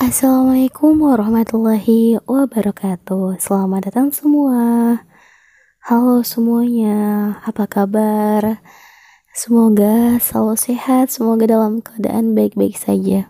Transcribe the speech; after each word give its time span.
Assalamualaikum 0.00 0.96
warahmatullahi 0.96 2.16
wabarakatuh. 2.24 3.36
Selamat 3.36 3.92
datang 3.92 4.08
semua. 4.08 4.96
Halo 5.84 6.24
semuanya 6.24 7.36
Apa 7.44 7.68
kabar? 7.68 8.64
Semoga 9.36 10.16
selalu 10.16 10.56
sehat 10.56 11.12
Semoga 11.12 11.44
dalam 11.44 11.84
keadaan 11.84 12.32
baik-baik 12.32 12.80
saja. 12.80 13.28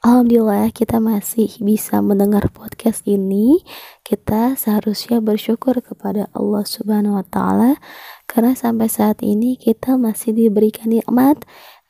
Alhamdulillah 0.00 0.72
kita 0.72 0.96
masih 0.96 1.52
bisa 1.60 2.00
mendengar 2.00 2.48
podcast 2.56 3.04
ini. 3.04 3.60
Kita 4.00 4.56
seharusnya 4.56 5.20
bersyukur 5.20 5.76
kepada 5.84 6.32
Allah 6.32 6.64
subhanahu 6.64 7.20
wa 7.20 7.26
ta'ala 7.28 7.76
Karena 8.24 8.56
sampai 8.56 8.88
saat 8.88 9.20
ini 9.20 9.60
kita 9.60 10.00
masih 10.00 10.32
diberikan 10.32 10.88
nikmat 10.88 11.44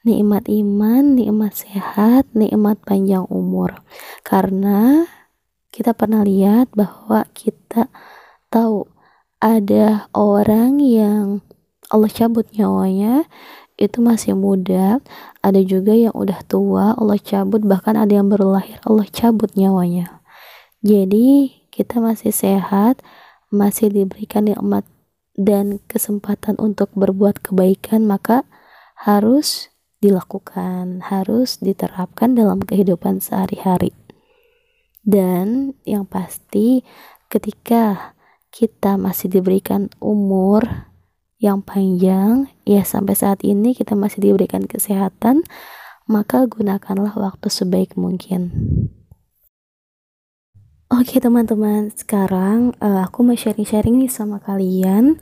nikmat 0.09 0.49
iman, 0.49 1.13
nikmat 1.13 1.53
sehat, 1.53 2.25
nikmat 2.33 2.81
panjang 2.81 3.29
umur. 3.29 3.85
Karena 4.25 5.05
kita 5.69 5.93
pernah 5.93 6.25
lihat 6.25 6.73
bahwa 6.73 7.29
kita 7.37 7.93
tahu 8.49 8.89
ada 9.39 10.09
orang 10.17 10.81
yang 10.81 11.45
Allah 11.93 12.09
cabut 12.09 12.49
nyawanya 12.57 13.29
itu 13.79 14.03
masih 14.03 14.35
muda, 14.35 14.99
ada 15.39 15.61
juga 15.63 15.95
yang 15.95 16.11
udah 16.11 16.43
tua 16.51 16.99
Allah 16.99 17.21
cabut, 17.23 17.63
bahkan 17.63 17.95
ada 17.95 18.11
yang 18.11 18.27
baru 18.27 18.59
lahir 18.59 18.83
Allah 18.83 19.07
cabut 19.07 19.55
nyawanya. 19.55 20.19
Jadi 20.83 21.55
kita 21.71 22.03
masih 22.03 22.35
sehat, 22.35 22.99
masih 23.55 23.95
diberikan 23.95 24.51
nikmat 24.51 24.83
dan 25.39 25.79
kesempatan 25.87 26.59
untuk 26.59 26.91
berbuat 26.99 27.39
kebaikan, 27.39 28.03
maka 28.03 28.43
harus 28.99 29.71
dilakukan, 29.99 31.03
harus 31.11 31.59
diterapkan 31.59 32.39
dalam 32.39 32.63
kehidupan 32.63 33.19
sehari-hari. 33.19 33.91
Dan 35.03 35.75
yang 35.83 36.07
pasti 36.07 36.87
ketika 37.33 38.15
kita 38.55 38.97
masih 38.97 39.29
diberikan 39.29 39.91
umur 39.99 40.91
yang 41.39 41.63
panjang, 41.63 42.51
ya 42.67 42.83
sampai 42.83 43.15
saat 43.15 43.41
ini 43.47 43.75
kita 43.75 43.95
masih 43.95 44.31
diberikan 44.31 44.67
kesehatan, 44.67 45.47
maka 46.11 46.47
gunakanlah 46.49 47.15
waktu 47.15 47.47
sebaik 47.47 47.95
mungkin. 47.95 48.51
Oke 50.89 51.21
teman-teman, 51.21 51.93
sekarang 51.93 52.73
uh, 52.81 53.05
aku 53.05 53.21
mau 53.21 53.37
sharing-sharing 53.37 54.01
nih 54.01 54.09
sama 54.09 54.41
kalian 54.41 55.21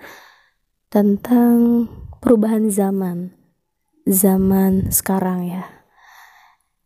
tentang 0.88 1.90
perubahan 2.22 2.70
zaman 2.70 3.34
zaman 4.06 4.94
sekarang 4.94 5.50
ya. 5.50 5.66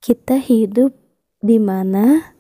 Kita 0.01 0.41
hidup 0.41 0.97
di 1.45 1.61
mana 1.61 2.33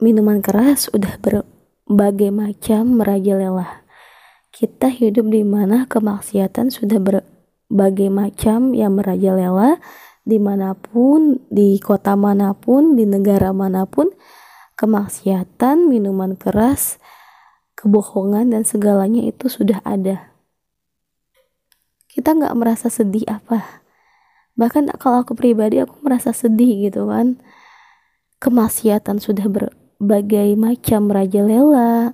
minuman 0.00 0.40
keras 0.40 0.88
udah 0.90 1.20
berbagai 1.20 2.32
macam 2.32 2.96
merajalela. 2.96 3.84
Kita 4.52 4.88
hidup 4.88 5.28
di 5.28 5.44
mana 5.44 5.84
kemaksiatan 5.84 6.72
sudah 6.72 6.96
berbagai 6.96 8.08
macam 8.08 8.72
yang 8.72 8.96
merajalela 8.96 9.76
di 10.24 10.40
mana 10.40 10.72
pun, 10.72 11.44
di 11.52 11.76
kota 11.76 12.16
mana 12.16 12.56
pun, 12.56 12.96
di 12.96 13.04
negara 13.04 13.52
mana 13.52 13.84
pun, 13.84 14.08
kemaksiatan, 14.80 15.88
minuman 15.88 16.38
keras, 16.38 16.96
kebohongan 17.76 18.54
dan 18.54 18.62
segalanya 18.62 19.26
itu 19.26 19.50
sudah 19.50 19.82
ada 19.82 20.31
kita 22.12 22.36
nggak 22.36 22.54
merasa 22.54 22.92
sedih 22.92 23.24
apa? 23.26 23.82
Bahkan 24.54 24.92
kalau 25.00 25.24
aku 25.24 25.32
pribadi 25.32 25.80
aku 25.80 25.96
merasa 26.04 26.36
sedih 26.36 26.92
gitu 26.92 27.08
kan. 27.08 27.40
Kemaksiatan 28.38 29.22
sudah 29.22 29.48
berbagai 29.48 30.54
macam 30.60 31.08
merajalela 31.08 32.12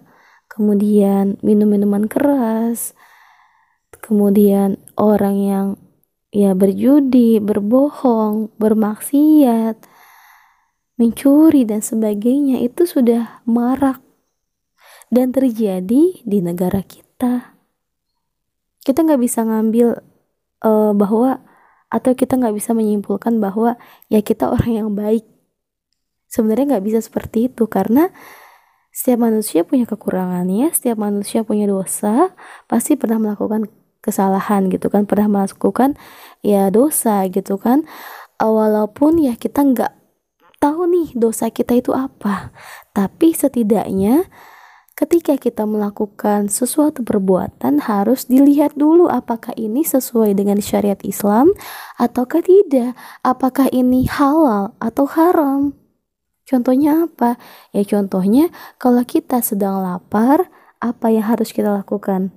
kemudian 0.59 1.39
minum 1.39 1.71
minuman 1.71 2.11
keras 2.11 2.99
kemudian 4.03 4.75
orang 4.99 5.37
yang 5.39 5.67
ya 6.35 6.51
berjudi 6.53 7.39
berbohong 7.39 8.51
bermaksiat 8.59 9.79
mencuri 10.99 11.63
dan 11.63 11.79
sebagainya 11.79 12.59
itu 12.59 12.91
sudah 12.91 13.39
marak 13.47 14.03
dan 15.15 15.31
terjadi 15.31 16.21
di 16.27 16.39
negara 16.43 16.83
kita 16.83 17.58
kita 18.89 19.05
nggak 19.05 19.21
bisa 19.21 19.45
ngambil 19.45 20.01
uh, 20.65 20.97
bahwa 20.97 21.45
atau 21.93 22.17
kita 22.17 22.41
nggak 22.41 22.57
bisa 22.57 22.73
menyimpulkan 22.73 23.37
bahwa 23.37 23.77
ya 24.09 24.25
kita 24.25 24.49
orang 24.49 24.73
yang 24.73 24.91
baik. 24.97 25.29
Sebenarnya 26.33 26.77
nggak 26.77 26.85
bisa 26.89 26.99
seperti 27.05 27.53
itu 27.53 27.69
karena 27.69 28.09
setiap 28.89 29.29
manusia 29.29 29.63
punya 29.63 29.85
kekurangannya 29.85 30.73
setiap 30.73 30.99
manusia 30.99 31.45
punya 31.47 31.69
dosa 31.71 32.35
pasti 32.67 32.99
pernah 32.99 33.21
melakukan 33.21 33.69
kesalahan 34.03 34.73
gitu 34.73 34.91
kan 34.91 35.05
pernah 35.05 35.29
melakukan 35.29 36.01
ya 36.41 36.73
dosa 36.73 37.29
gitu 37.29 37.61
kan. 37.61 37.85
Walaupun 38.41 39.21
ya 39.21 39.37
kita 39.37 39.69
nggak 39.69 39.93
tahu 40.65 40.89
nih 40.89 41.09
dosa 41.15 41.53
kita 41.53 41.77
itu 41.77 41.95
apa 41.95 42.51
tapi 42.91 43.31
setidaknya 43.37 44.27
ketika 44.99 45.39
kita 45.39 45.63
melakukan 45.63 46.51
sesuatu 46.51 47.07
perbuatan 47.07 47.87
harus 47.87 48.27
dilihat 48.27 48.75
dulu 48.75 49.07
apakah 49.07 49.55
ini 49.55 49.87
sesuai 49.87 50.35
dengan 50.35 50.59
syariat 50.59 50.99
Islam 51.07 51.55
ataukah 52.03 52.43
tidak 52.43 52.99
apakah 53.23 53.71
ini 53.71 54.11
halal 54.11 54.75
atau 54.83 55.07
haram 55.07 55.79
contohnya 56.43 57.07
apa 57.07 57.39
ya 57.71 57.87
contohnya 57.87 58.51
kalau 58.83 59.07
kita 59.07 59.39
sedang 59.39 59.79
lapar 59.87 60.51
apa 60.83 61.07
yang 61.15 61.31
harus 61.31 61.55
kita 61.55 61.71
lakukan 61.71 62.35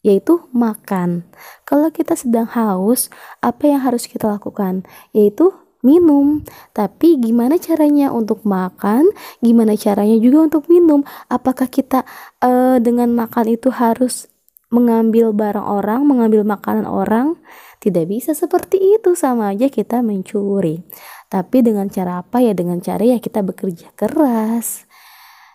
yaitu 0.00 0.48
makan. 0.52 1.28
Kalau 1.68 1.92
kita 1.92 2.16
sedang 2.16 2.48
haus, 2.48 3.12
apa 3.44 3.68
yang 3.68 3.84
harus 3.84 4.08
kita 4.08 4.32
lakukan? 4.32 4.84
Yaitu 5.12 5.52
minum. 5.80 6.44
Tapi 6.72 7.20
gimana 7.20 7.56
caranya 7.56 8.12
untuk 8.12 8.44
makan? 8.44 9.08
Gimana 9.44 9.76
caranya 9.76 10.16
juga 10.20 10.48
untuk 10.48 10.68
minum? 10.68 11.04
Apakah 11.28 11.68
kita 11.68 12.04
uh, 12.44 12.78
dengan 12.80 13.12
makan 13.12 13.52
itu 13.52 13.72
harus 13.72 14.28
mengambil 14.70 15.34
barang 15.34 15.66
orang, 15.66 16.06
mengambil 16.06 16.46
makanan 16.46 16.86
orang? 16.86 17.36
Tidak 17.80 18.04
bisa 18.04 18.36
seperti 18.36 19.00
itu, 19.00 19.16
sama 19.16 19.56
aja 19.56 19.72
kita 19.72 20.04
mencuri. 20.04 20.84
Tapi 21.32 21.64
dengan 21.64 21.88
cara 21.88 22.20
apa 22.20 22.44
ya? 22.44 22.52
Dengan 22.52 22.78
cara 22.84 23.00
ya 23.00 23.18
kita 23.18 23.40
bekerja 23.40 23.92
keras. 23.96 24.84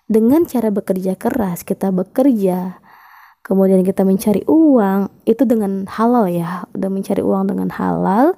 Dengan 0.05 0.45
cara 0.45 0.69
bekerja 0.69 1.17
keras, 1.17 1.65
kita 1.65 1.89
bekerja 1.89 2.81
kemudian 3.45 3.85
kita 3.85 4.01
mencari 4.01 4.41
uang 4.49 5.29
itu 5.29 5.45
dengan 5.45 5.85
halal 5.85 6.25
ya 6.25 6.65
udah 6.73 6.89
mencari 6.89 7.21
uang 7.21 7.53
dengan 7.53 7.69
halal 7.69 8.33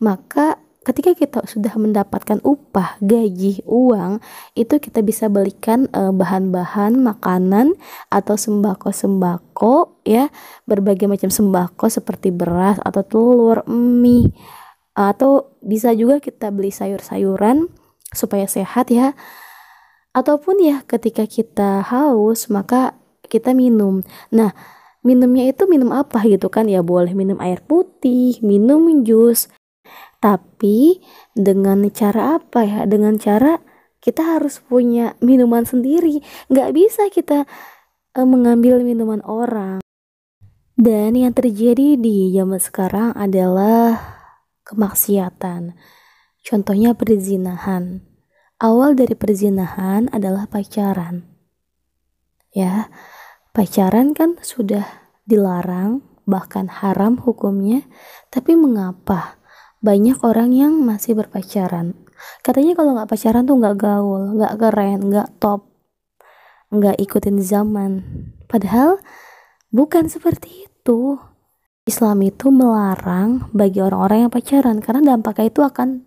maka 0.00 0.56
ketika 0.86 1.18
kita 1.18 1.42
sudah 1.50 1.74
mendapatkan 1.74 2.38
upah, 2.46 2.94
gaji, 3.02 3.66
uang, 3.66 4.22
itu 4.54 4.78
kita 4.78 5.02
bisa 5.02 5.26
belikan 5.26 5.90
eh, 5.90 6.14
bahan-bahan 6.14 6.94
makanan 7.02 7.74
atau 8.06 8.38
sembako-sembako 8.38 10.06
ya, 10.06 10.30
berbagai 10.62 11.10
macam 11.10 11.26
sembako 11.26 11.90
seperti 11.90 12.30
beras 12.30 12.78
atau 12.86 13.02
telur, 13.02 13.66
mie 13.66 14.30
atau 14.96 15.52
bisa 15.60 15.92
juga 15.92 16.22
kita 16.22 16.48
beli 16.54 16.70
sayur-sayuran 16.70 17.66
supaya 18.14 18.46
sehat 18.46 18.88
ya. 18.88 19.12
Ataupun 20.16 20.62
ya 20.64 20.80
ketika 20.88 21.28
kita 21.28 21.84
haus 21.84 22.48
maka 22.48 22.96
kita 23.28 23.52
minum. 23.52 24.00
Nah, 24.32 24.56
minumnya 25.04 25.50
itu 25.50 25.68
minum 25.68 25.92
apa 25.92 26.24
gitu 26.24 26.48
kan 26.48 26.70
ya 26.70 26.80
boleh 26.80 27.12
minum 27.12 27.36
air 27.42 27.60
putih, 27.60 28.40
minum 28.40 28.88
jus, 29.04 29.52
tapi 30.20 31.00
dengan 31.36 31.86
cara 31.92 32.40
apa 32.40 32.64
ya? 32.64 32.80
Dengan 32.88 33.20
cara 33.20 33.60
kita 34.00 34.38
harus 34.38 34.62
punya 34.62 35.18
minuman 35.18 35.66
sendiri. 35.66 36.22
Nggak 36.46 36.70
bisa 36.72 37.02
kita 37.10 37.42
uh, 38.14 38.26
mengambil 38.28 38.80
minuman 38.86 39.18
orang. 39.26 39.82
Dan 40.76 41.16
yang 41.16 41.32
terjadi 41.32 41.96
di 41.96 42.30
zaman 42.36 42.60
sekarang 42.60 43.16
adalah 43.16 43.96
kemaksiatan. 44.68 45.72
Contohnya 46.44 46.92
perzinahan. 46.92 48.04
Awal 48.60 48.96
dari 48.96 49.16
perzinahan 49.16 50.12
adalah 50.12 50.48
pacaran. 50.48 51.28
Ya 52.52 52.88
pacaran 53.52 54.16
kan 54.16 54.40
sudah 54.40 54.84
dilarang 55.26 56.04
bahkan 56.28 56.68
haram 56.68 57.16
hukumnya. 57.18 57.88
Tapi 58.28 58.52
mengapa 58.54 59.40
banyak 59.84 60.18
orang 60.24 60.52
yang 60.52 60.72
masih 60.82 61.16
berpacaran. 61.16 61.94
Katanya 62.40 62.72
kalau 62.72 62.96
nggak 62.96 63.10
pacaran 63.12 63.44
tuh 63.44 63.56
nggak 63.60 63.76
gaul 63.76 64.22
nggak 64.36 64.54
keren 64.56 65.00
nggak 65.12 65.28
top 65.36 65.68
nggak 66.72 66.96
ikutin 66.98 67.38
zaman. 67.42 68.02
Padahal 68.50 68.98
bukan 69.70 70.10
seperti 70.10 70.66
itu. 70.66 71.18
Islam 71.86 72.18
itu 72.26 72.50
melarang 72.50 73.46
bagi 73.54 73.78
orang-orang 73.78 74.26
yang 74.26 74.32
pacaran 74.34 74.82
karena 74.82 75.14
dampaknya 75.14 75.54
itu 75.54 75.62
akan 75.62 76.02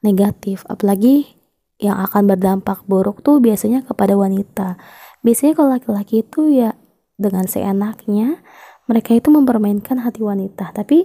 negatif. 0.00 0.64
Apalagi 0.64 1.28
yang 1.76 2.00
akan 2.00 2.24
berdampak 2.24 2.88
buruk 2.88 3.20
tuh 3.20 3.36
biasanya 3.36 3.84
kepada 3.84 4.16
wanita. 4.16 4.80
Biasanya 5.20 5.52
kalau 5.52 5.76
laki-laki 5.76 6.24
itu 6.24 6.48
ya 6.48 6.72
dengan 7.20 7.44
seenaknya 7.44 8.40
mereka 8.88 9.12
itu 9.12 9.28
mempermainkan 9.28 10.00
hati 10.00 10.24
wanita. 10.24 10.72
Tapi 10.72 11.04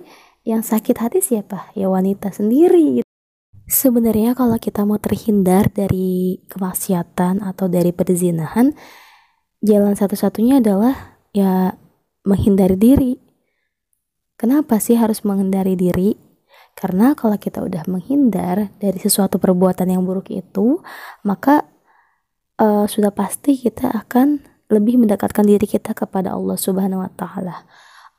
yang 0.50 0.66
sakit 0.66 0.98
hati 0.98 1.22
siapa? 1.22 1.70
Ya 1.78 1.86
wanita 1.94 2.34
sendiri. 2.34 3.06
Sebenarnya 3.70 4.34
kalau 4.34 4.58
kita 4.58 4.82
mau 4.82 4.98
terhindar 4.98 5.70
dari 5.70 6.42
kemaksiatan 6.50 7.46
atau 7.46 7.70
dari 7.70 7.94
perzinahan 7.94 8.74
jalan 9.62 9.94
satu-satunya 9.94 10.58
adalah 10.58 11.22
ya 11.38 11.78
menghindari 12.26 12.74
diri. 12.74 13.14
Kenapa 14.42 14.82
sih 14.82 14.98
harus 14.98 15.22
menghindari 15.22 15.78
diri? 15.78 16.18
Karena 16.74 17.14
kalau 17.14 17.38
kita 17.38 17.62
udah 17.62 17.86
menghindar 17.86 18.74
dari 18.82 18.98
sesuatu 18.98 19.38
perbuatan 19.38 19.94
yang 19.94 20.02
buruk 20.02 20.34
itu 20.34 20.82
maka 21.22 21.68
uh, 22.58 22.90
sudah 22.90 23.14
pasti 23.14 23.54
kita 23.60 23.94
akan 23.94 24.42
lebih 24.72 24.98
mendekatkan 24.98 25.46
diri 25.46 25.70
kita 25.70 25.94
kepada 25.94 26.34
Allah 26.34 26.58
Subhanahu 26.58 27.06
wa 27.06 27.12
taala. 27.14 27.70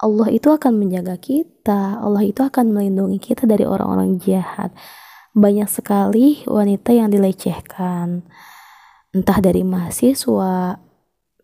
Allah 0.00 0.29
itu 0.32 0.49
akan 0.49 0.81
menjaga 0.81 1.20
kita, 1.20 2.00
Allah 2.00 2.25
itu 2.25 2.41
akan 2.41 2.73
melindungi 2.73 3.20
kita 3.20 3.44
dari 3.44 3.69
orang-orang 3.69 4.17
jahat. 4.17 4.73
Banyak 5.37 5.69
sekali 5.69 6.41
wanita 6.49 6.97
yang 6.97 7.12
dilecehkan, 7.12 8.25
entah 9.12 9.38
dari 9.44 9.61
mahasiswa, 9.61 10.81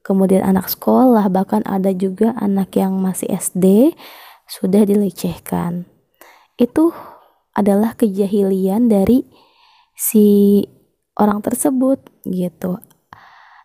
kemudian 0.01 0.41
anak 0.41 0.73
sekolah, 0.73 1.29
bahkan 1.29 1.61
ada 1.69 1.93
juga 1.93 2.33
anak 2.41 2.73
yang 2.81 2.97
masih 2.97 3.29
SD 3.29 3.93
sudah 4.49 4.89
dilecehkan. 4.89 5.85
Itu 6.57 6.97
adalah 7.53 7.93
kejahilian 7.93 8.89
dari 8.89 9.29
si 9.93 10.61
orang 11.17 11.41
tersebut 11.41 12.01
gitu 12.29 12.77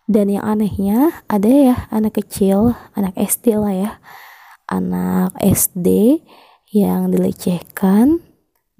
dan 0.08 0.32
yang 0.32 0.42
anehnya 0.42 1.24
ada 1.28 1.46
ya 1.46 1.76
anak 1.92 2.18
kecil 2.18 2.74
anak 2.96 3.12
SD 3.14 3.54
lah 3.60 3.74
ya 3.76 3.92
anak 4.72 5.36
SD 5.36 6.20
yang 6.72 7.12
dilecehkan 7.12 8.24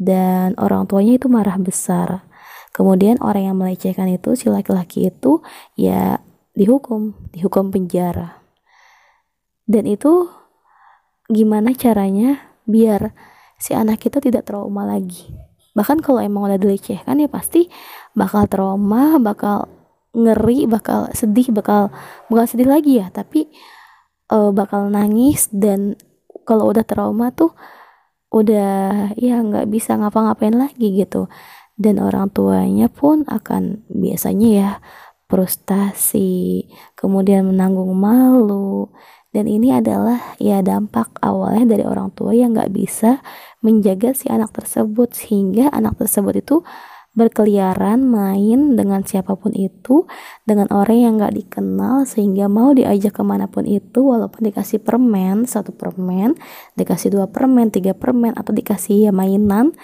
dan 0.00 0.56
orang 0.56 0.89
tuanya 0.89 1.21
itu 1.21 1.29
marah 1.29 1.61
besar. 1.61 2.25
Kemudian 2.73 3.21
orang 3.21 3.53
yang 3.53 3.56
melecehkan 3.61 4.09
itu 4.09 4.33
si 4.33 4.49
laki-laki 4.49 5.12
itu 5.12 5.44
ya 5.77 6.17
dihukum 6.56 7.12
dihukum 7.37 7.69
penjara. 7.69 8.41
Dan 9.69 9.85
itu 9.85 10.27
gimana 11.29 11.77
caranya 11.77 12.41
biar 12.65 13.12
si 13.61 13.77
anak 13.77 14.00
itu 14.09 14.19
tidak 14.25 14.49
trauma 14.49 14.89
lagi? 14.89 15.29
Bahkan 15.77 16.00
kalau 16.00 16.25
emang 16.25 16.49
udah 16.49 16.56
dilecehkan 16.56 17.21
ya 17.21 17.29
pasti 17.29 17.69
bakal 18.17 18.49
trauma 18.49 19.21
bakal 19.21 19.69
ngeri 20.12 20.69
bakal 20.69 21.09
sedih 21.12 21.53
bakal 21.53 21.93
bukan 22.33 22.49
sedih 22.49 22.69
lagi 22.73 23.05
ya. 23.05 23.12
Tapi 23.12 23.53
uh, 24.32 24.50
bakal 24.50 24.88
nangis 24.88 25.52
dan 25.52 26.00
kalau 26.49 26.73
udah 26.73 26.82
trauma 26.82 27.31
tuh 27.31 27.52
udah 28.32 29.12
ya 29.20 29.44
nggak 29.44 29.69
bisa 29.69 29.94
ngapa-ngapain 30.00 30.56
lagi 30.56 30.96
gitu. 30.96 31.29
Dan 31.76 32.00
orang 32.00 32.32
tuanya 32.32 32.88
pun 32.88 33.29
akan 33.29 33.84
biasanya 33.93 34.49
ya 34.49 34.70
frustasi 35.29 36.69
kemudian 36.96 37.52
menanggung 37.52 37.93
malu. 37.93 38.88
Dan 39.32 39.49
ini 39.49 39.73
adalah 39.73 40.37
ya 40.37 40.61
dampak 40.61 41.17
awalnya 41.25 41.76
dari 41.76 41.84
orang 41.88 42.12
tua 42.12 42.37
yang 42.37 42.52
nggak 42.52 42.73
bisa 42.73 43.25
menjaga 43.64 44.12
si 44.12 44.29
anak 44.29 44.52
tersebut. 44.52 45.12
Sehingga 45.17 45.73
anak 45.73 46.00
tersebut 46.00 46.40
itu 46.40 46.56
berkeliaran 47.12 48.09
main 48.09 48.73
dengan 48.73 49.05
siapa 49.05 49.37
pun 49.37 49.53
itu 49.53 50.09
dengan 50.49 50.64
orang 50.73 50.97
yang 50.97 51.12
gak 51.20 51.37
dikenal 51.37 52.09
sehingga 52.09 52.49
mau 52.49 52.73
diajak 52.73 53.20
ke 53.20 53.23
mana 53.23 53.53
pun 53.53 53.69
itu 53.69 54.00
walaupun 54.00 54.49
dikasih 54.49 54.81
permen 54.81 55.44
satu 55.44 55.76
permen 55.76 56.32
dikasih 56.73 57.12
dua 57.12 57.29
permen 57.29 57.69
tiga 57.69 57.93
permen 57.93 58.32
atau 58.32 58.56
dikasih 58.56 59.09
ya 59.09 59.12
mainan. 59.12 59.76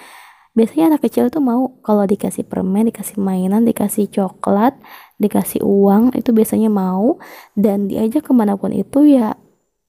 Biasanya 0.57 0.97
anak 0.97 1.05
kecil 1.05 1.29
itu 1.29 1.37
mau 1.37 1.77
kalau 1.85 2.09
dikasih 2.09 2.49
permen 2.49 2.89
dikasih 2.89 3.21
mainan 3.21 3.61
dikasih 3.61 4.09
coklat 4.09 4.73
dikasih 5.21 5.61
uang 5.61 6.17
itu 6.17 6.33
biasanya 6.33 6.73
mau. 6.73 7.21
Dan 7.53 7.85
diajak 7.85 8.25
ke 8.25 8.33
mana 8.33 8.57
pun 8.57 8.73
itu 8.73 9.05
ya 9.05 9.37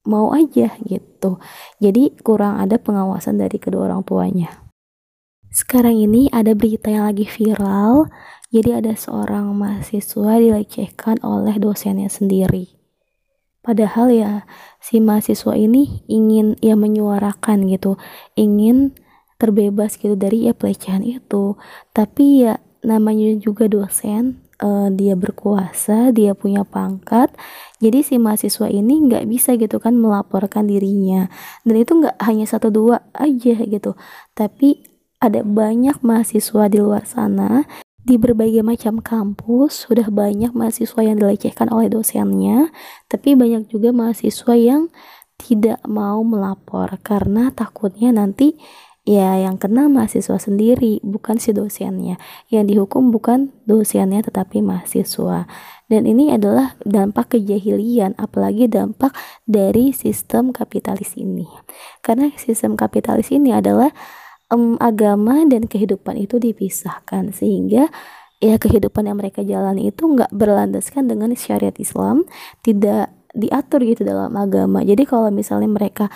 mau 0.05 0.29
aja 0.29 0.77
gitu. 0.85 1.41
Jadi 1.81 2.13
kurang 2.21 2.61
ada 2.61 2.77
pengawasan 2.77 3.41
dari 3.41 3.57
kedua 3.57 3.89
orang 3.89 4.05
tuanya 4.05 4.60
sekarang 5.51 5.99
ini 5.99 6.31
ada 6.31 6.55
berita 6.55 6.87
yang 6.87 7.11
lagi 7.11 7.27
viral, 7.27 8.07
jadi 8.55 8.79
ada 8.79 8.95
seorang 8.95 9.51
mahasiswa 9.51 10.39
dilecehkan 10.39 11.19
oleh 11.21 11.59
dosennya 11.59 12.07
sendiri. 12.07 12.71
Padahal 13.61 14.09
ya 14.09 14.31
si 14.81 14.97
mahasiswa 14.97 15.53
ini 15.53 16.01
ingin 16.09 16.57
ya 16.63 16.73
menyuarakan 16.73 17.69
gitu, 17.69 17.99
ingin 18.33 18.97
terbebas 19.37 20.01
gitu 20.01 20.17
dari 20.17 20.49
ya 20.49 20.57
pelecehan 20.57 21.05
itu. 21.05 21.59
Tapi 21.93 22.47
ya 22.47 22.57
namanya 22.81 23.37
juga 23.37 23.69
dosen, 23.69 24.41
uh, 24.61 24.89
dia 24.89 25.13
berkuasa, 25.13 26.09
dia 26.09 26.33
punya 26.33 26.65
pangkat, 26.65 27.29
jadi 27.77 28.01
si 28.01 28.17
mahasiswa 28.17 28.65
ini 28.65 29.05
nggak 29.05 29.29
bisa 29.29 29.53
gitu 29.57 29.77
kan 29.77 29.93
melaporkan 29.93 30.65
dirinya, 30.65 31.29
dan 31.61 31.75
itu 31.77 31.91
nggak 32.01 32.17
hanya 32.25 32.49
satu 32.49 32.73
dua 32.73 33.05
aja 33.13 33.53
gitu, 33.61 33.93
tapi 34.33 34.81
ada 35.21 35.45
banyak 35.45 36.01
mahasiswa 36.01 36.65
di 36.67 36.77
luar 36.81 37.05
sana 37.05 37.69
di 38.01 38.17
berbagai 38.17 38.65
macam 38.65 38.97
kampus 38.97 39.85
sudah 39.85 40.09
banyak 40.09 40.51
mahasiswa 40.57 41.05
yang 41.05 41.21
dilecehkan 41.21 41.69
oleh 41.69 41.87
dosennya 41.87 42.73
tapi 43.05 43.37
banyak 43.37 43.69
juga 43.69 43.93
mahasiswa 43.93 44.57
yang 44.57 44.89
tidak 45.37 45.77
mau 45.85 46.25
melapor 46.25 46.97
karena 47.05 47.53
takutnya 47.53 48.09
nanti 48.09 48.57
ya 49.01 49.33
yang 49.41 49.57
kena 49.57 49.89
mahasiswa 49.89 50.37
sendiri 50.37 51.01
bukan 51.01 51.41
si 51.41 51.51
dosennya. 51.53 52.21
Yang 52.53 52.77
dihukum 52.77 53.09
bukan 53.09 53.49
dosennya 53.65 54.21
tetapi 54.21 54.61
mahasiswa. 54.61 55.49
Dan 55.89 56.07
ini 56.07 56.31
adalah 56.31 56.79
dampak 56.87 57.35
kejahilian 57.35 58.15
apalagi 58.15 58.69
dampak 58.71 59.11
dari 59.43 59.91
sistem 59.91 60.55
kapitalis 60.55 61.17
ini. 61.19 61.49
Karena 61.99 62.31
sistem 62.39 62.77
kapitalis 62.79 63.33
ini 63.33 63.51
adalah 63.51 63.91
um, 64.51 64.75
agama 64.77 65.41
dan 65.47 65.65
kehidupan 65.65 66.19
itu 66.19 66.37
dipisahkan 66.37 67.31
sehingga 67.31 67.87
ya 68.43 68.57
kehidupan 68.59 69.07
yang 69.07 69.17
mereka 69.17 69.41
jalani 69.41 69.89
itu 69.89 70.03
nggak 70.05 70.33
berlandaskan 70.35 71.07
dengan 71.07 71.31
syariat 71.37 71.73
Islam 71.79 72.27
tidak 72.65 73.13
diatur 73.31 73.79
gitu 73.87 74.03
dalam 74.03 74.35
agama. 74.35 74.83
Jadi 74.83 75.07
kalau 75.07 75.31
misalnya 75.31 75.71
mereka 75.71 76.11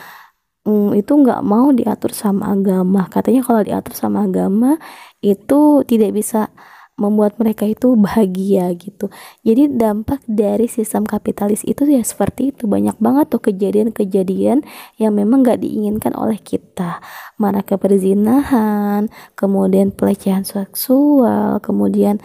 um, 0.68 0.92
itu 0.92 1.14
nggak 1.16 1.42
mau 1.46 1.72
diatur 1.72 2.12
sama 2.12 2.52
agama 2.52 3.08
katanya 3.08 3.42
kalau 3.46 3.62
diatur 3.64 3.94
sama 3.96 4.28
agama 4.28 4.76
itu 5.24 5.86
tidak 5.88 6.12
bisa 6.12 6.52
membuat 6.96 7.36
mereka 7.36 7.68
itu 7.68 7.94
bahagia 8.00 8.72
gitu. 8.80 9.12
Jadi 9.44 9.68
dampak 9.76 10.24
dari 10.26 10.72
sistem 10.72 11.04
kapitalis 11.04 11.68
itu 11.68 11.84
ya 11.84 12.00
seperti 12.00 12.56
itu 12.56 12.72
banyak 12.72 12.96
banget 13.04 13.36
tuh 13.36 13.44
kejadian-kejadian 13.44 14.64
yang 14.96 15.12
memang 15.12 15.44
gak 15.44 15.60
diinginkan 15.60 16.16
oleh 16.16 16.40
kita. 16.40 17.04
Mana 17.36 17.68
keperzinahan, 17.68 19.12
kemudian 19.36 19.92
pelecehan 19.92 20.48
seksual, 20.48 21.60
kemudian 21.60 22.24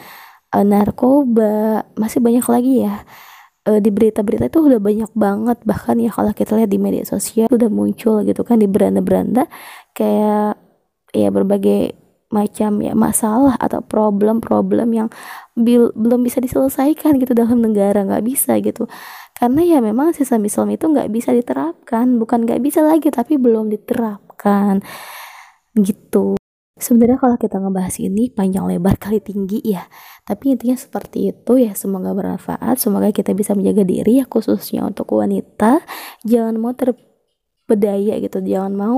uh, 0.54 0.62
narkoba, 0.62 1.90
masih 1.98 2.22
banyak 2.22 2.46
lagi 2.46 2.86
ya. 2.86 3.02
Uh, 3.66 3.76
di 3.76 3.92
berita-berita 3.92 4.48
itu 4.48 4.56
udah 4.56 4.80
banyak 4.80 5.12
banget 5.12 5.60
bahkan 5.68 6.00
ya 6.00 6.08
kalau 6.08 6.32
kita 6.32 6.56
lihat 6.56 6.72
di 6.72 6.80
media 6.80 7.04
sosial 7.04 7.44
udah 7.52 7.68
muncul 7.68 8.24
gitu 8.24 8.40
kan 8.40 8.56
di 8.56 8.64
beranda-beranda 8.64 9.52
kayak 9.92 10.56
ya 11.12 11.28
berbagai 11.28 11.99
macam 12.30 12.78
ya 12.78 12.94
masalah 12.94 13.58
atau 13.58 13.82
problem-problem 13.82 14.88
yang 14.94 15.08
bil 15.58 15.90
belum 15.98 16.22
bisa 16.22 16.38
diselesaikan 16.38 17.18
gitu 17.18 17.34
dalam 17.34 17.58
negara 17.58 18.06
nggak 18.06 18.24
bisa 18.24 18.54
gitu. 18.62 18.86
Karena 19.34 19.60
ya 19.66 19.78
memang 19.82 20.14
sistem 20.14 20.46
Islam 20.46 20.70
itu 20.70 20.86
nggak 20.86 21.10
bisa 21.10 21.34
diterapkan 21.34 22.22
bukan 22.22 22.46
nggak 22.46 22.62
bisa 22.62 22.86
lagi 22.86 23.10
tapi 23.10 23.34
belum 23.36 23.68
diterapkan. 23.74 24.78
Gitu. 25.74 26.38
Sebenarnya 26.80 27.18
kalau 27.20 27.36
kita 27.36 27.60
ngebahas 27.60 27.96
ini 28.00 28.32
panjang 28.32 28.64
lebar 28.64 28.96
kali 28.96 29.18
tinggi 29.20 29.60
ya. 29.66 29.84
Tapi 30.24 30.54
intinya 30.54 30.78
seperti 30.78 31.34
itu 31.34 31.52
ya 31.58 31.74
semoga 31.74 32.14
bermanfaat 32.14 32.78
semoga 32.78 33.10
kita 33.10 33.34
bisa 33.34 33.52
menjaga 33.58 33.82
diri 33.82 34.22
ya 34.22 34.24
khususnya 34.30 34.86
untuk 34.86 35.10
wanita. 35.18 35.82
Jangan 36.22 36.54
mau 36.62 36.72
terbedaya 36.78 38.22
gitu 38.22 38.38
jangan 38.46 38.72
mau 38.78 38.96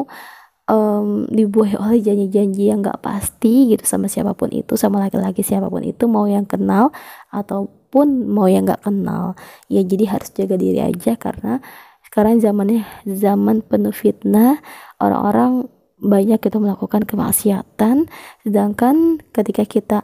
um, 0.68 1.26
dibuai 1.30 1.74
oleh 1.78 1.98
janji-janji 2.02 2.70
yang 2.70 2.82
gak 2.82 3.02
pasti 3.02 3.72
gitu 3.74 3.86
sama 3.86 4.06
siapa 4.06 4.34
pun 4.36 4.50
itu 4.50 4.74
sama 4.78 5.02
laki-laki 5.02 5.42
siapa 5.42 5.70
pun 5.70 5.82
itu 5.82 6.04
mau 6.06 6.26
yang 6.26 6.46
kenal 6.46 6.90
ataupun 7.30 8.28
mau 8.28 8.46
yang 8.46 8.68
gak 8.68 8.86
kenal 8.86 9.38
ya 9.66 9.82
jadi 9.82 10.18
harus 10.18 10.30
jaga 10.34 10.58
diri 10.58 10.82
aja 10.82 11.18
karena 11.18 11.58
sekarang 12.06 12.42
zamannya 12.44 12.84
zaman 13.08 13.64
penuh 13.64 13.94
fitnah 13.94 14.60
orang-orang 15.00 15.70
banyak 16.02 16.42
itu 16.42 16.58
melakukan 16.58 17.06
kemaksiatan 17.06 18.10
sedangkan 18.42 19.22
ketika 19.30 19.62
kita 19.64 19.98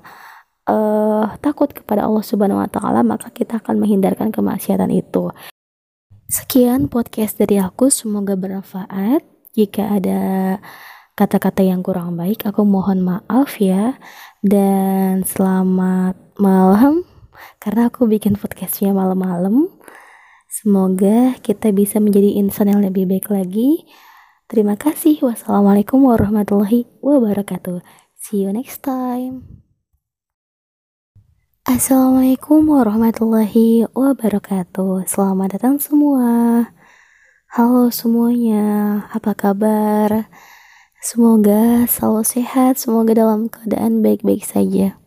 uh, 0.68 1.24
takut 1.40 1.72
kepada 1.72 2.04
Allah 2.04 2.22
Subhanahu 2.22 2.60
wa 2.60 2.70
taala, 2.70 3.00
maka 3.00 3.32
kita 3.32 3.58
akan 3.58 3.80
menghindarkan 3.80 4.30
kemaksiatan 4.30 4.92
itu. 4.92 5.32
Sekian 6.28 6.92
podcast 6.92 7.40
dari 7.40 7.56
aku, 7.56 7.88
semoga 7.88 8.36
bermanfaat. 8.36 9.37
Jika 9.58 9.98
ada 9.98 10.20
kata-kata 11.18 11.66
yang 11.66 11.82
kurang 11.82 12.14
baik, 12.14 12.46
aku 12.46 12.62
mohon 12.62 13.02
maaf 13.02 13.58
ya. 13.58 13.98
Dan 14.38 15.26
selamat 15.26 16.14
malam 16.38 17.02
karena 17.58 17.90
aku 17.90 18.06
bikin 18.06 18.38
podcastnya 18.38 18.94
malam-malam. 18.94 19.66
Semoga 20.46 21.34
kita 21.42 21.74
bisa 21.74 21.98
menjadi 21.98 22.38
insan 22.38 22.70
yang 22.70 22.86
lebih 22.86 23.10
baik 23.10 23.34
lagi. 23.34 23.82
Terima 24.46 24.78
kasih. 24.78 25.18
Wassalamualaikum 25.26 26.06
warahmatullahi 26.06 26.86
wabarakatuh. 27.02 27.82
See 28.14 28.46
you 28.46 28.54
next 28.54 28.86
time. 28.86 29.42
Assalamualaikum 31.66 32.62
warahmatullahi 32.64 33.90
wabarakatuh. 33.90 35.04
Selamat 35.04 35.58
datang 35.58 35.82
semua. 35.82 36.77
Halo 37.48 37.88
semuanya, 37.88 39.08
apa 39.08 39.32
kabar? 39.32 40.28
Semoga 41.00 41.88
selalu 41.88 42.20
sehat, 42.20 42.76
semoga 42.76 43.16
dalam 43.16 43.48
keadaan 43.48 44.04
baik-baik 44.04 44.44
saja. 44.44 45.00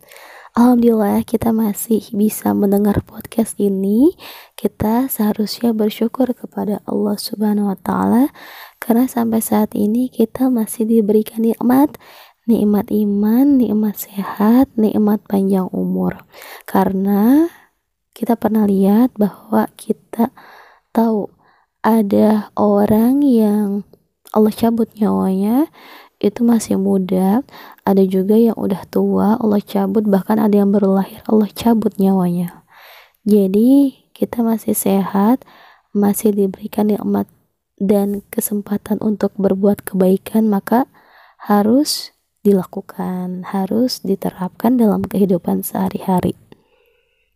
Alhamdulillah 0.58 1.22
kita 1.22 1.54
masih 1.54 2.02
bisa 2.18 2.58
mendengar 2.58 3.06
podcast 3.06 3.62
ini. 3.62 4.18
Kita 4.58 5.06
seharusnya 5.06 5.70
bersyukur 5.78 6.34
kepada 6.34 6.82
Allah 6.90 7.14
Subhanahu 7.14 7.70
wa 7.70 7.78
taala 7.78 8.34
karena 8.82 9.06
sampai 9.06 9.38
saat 9.38 9.78
ini 9.78 10.10
kita 10.10 10.50
masih 10.50 10.90
diberikan 10.90 11.46
nikmat 11.46 11.94
nikmat 12.50 12.90
iman, 12.90 13.62
nikmat 13.62 14.02
sehat, 14.02 14.74
nikmat 14.74 15.22
panjang 15.30 15.70
umur. 15.70 16.26
Karena 16.66 17.54
kita 18.18 18.34
pernah 18.34 18.66
lihat 18.66 19.14
bahwa 19.14 19.70
kita 19.78 20.34
tahu 20.90 21.30
ada 21.82 22.54
orang 22.54 23.26
yang 23.26 23.82
Allah 24.32 24.54
cabut 24.54 24.88
nyawanya 24.96 25.68
itu 26.22 26.46
masih 26.46 26.78
muda. 26.78 27.42
Ada 27.84 28.06
juga 28.06 28.38
yang 28.38 28.56
udah 28.56 28.86
tua 28.88 29.36
Allah 29.42 29.60
cabut. 29.60 30.06
Bahkan 30.06 30.38
ada 30.38 30.62
yang 30.62 30.70
baru 30.70 31.02
lahir 31.02 31.26
Allah 31.26 31.50
cabut 31.52 31.98
nyawanya. 31.98 32.62
Jadi 33.26 33.98
kita 34.14 34.46
masih 34.46 34.78
sehat 34.78 35.42
masih 35.92 36.32
diberikan 36.32 36.88
nikmat 36.88 37.28
dan 37.76 38.24
kesempatan 38.32 39.02
untuk 39.04 39.36
berbuat 39.36 39.84
kebaikan 39.84 40.48
maka 40.48 40.88
harus 41.36 42.16
dilakukan 42.42 43.44
harus 43.50 44.02
diterapkan 44.02 44.78
dalam 44.78 45.02
kehidupan 45.06 45.66
sehari-hari. 45.66 46.38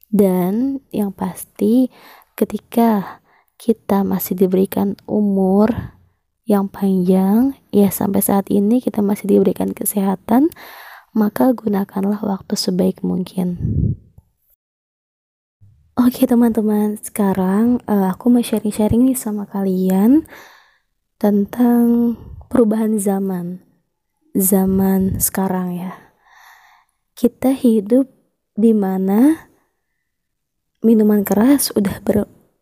Dan 0.10 0.80
yang 0.94 1.12
pasti 1.12 1.90
ketika 2.38 3.22
kita 3.66 4.06
masih 4.06 4.38
diberikan 4.38 4.94
umur 5.10 5.98
yang 6.46 6.70
panjang, 6.70 7.58
ya 7.74 7.90
sampai 7.90 8.22
saat 8.22 8.46
ini 8.54 8.78
kita 8.78 9.02
masih 9.02 9.26
diberikan 9.26 9.74
kesehatan, 9.74 10.54
maka 11.18 11.50
gunakanlah 11.50 12.22
waktu 12.22 12.54
sebaik 12.54 13.02
mungkin. 13.02 13.58
Oke 15.98 16.30
teman-teman, 16.30 17.02
sekarang 17.02 17.82
uh, 17.90 18.14
aku 18.14 18.30
mau 18.30 18.46
sharing-sharing 18.46 19.10
nih 19.10 19.18
sama 19.18 19.50
kalian 19.50 20.30
tentang 21.18 22.14
perubahan 22.46 23.02
zaman. 23.02 23.66
Zaman 24.38 25.18
sekarang 25.18 25.74
ya. 25.74 25.98
Kita 27.18 27.50
hidup 27.50 28.12
di 28.54 28.78
mana 28.78 29.50
minuman 30.86 31.26
keras 31.26 31.74
udah 31.74 32.04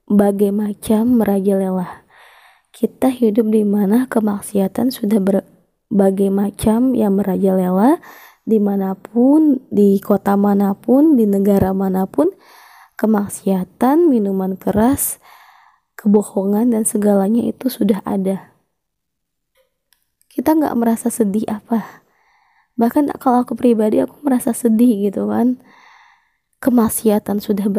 berbagai 0.07 0.51
macam 0.51 1.24
merajalela 1.24 2.03
kita 2.74 3.13
hidup 3.13 3.53
di 3.53 3.62
mana 3.62 4.10
kemaksiatan 4.10 4.89
sudah 4.89 5.22
berbagai 5.22 6.33
macam 6.33 6.98
yang 6.98 7.22
merajalela 7.22 8.01
di 8.43 8.57
mana 8.57 8.98
pun, 8.98 9.62
di 9.69 10.01
kota 10.01 10.33
mana 10.36 10.75
pun, 10.75 11.15
di 11.15 11.24
negara 11.24 11.72
mana 11.72 12.10
pun, 12.10 12.33
kemaksiatan, 12.98 14.10
minuman 14.10 14.60
keras, 14.60 15.22
kebohongan 15.95 16.74
dan 16.74 16.83
segalanya 16.83 17.45
itu 17.45 17.69
sudah 17.72 18.01
ada. 18.03 18.51
Kita 20.27 20.57
nggak 20.57 20.75
merasa 20.75 21.13
sedih 21.13 21.45
apa? 21.45 22.03
Bahkan 22.74 23.13
kalau 23.22 23.45
aku 23.45 23.53
pribadi 23.53 24.01
aku 24.01 24.17
merasa 24.25 24.50
sedih 24.50 25.07
gitu 25.07 25.29
kan. 25.29 25.62
Kemaksiatan 26.57 27.38
sudah 27.38 27.69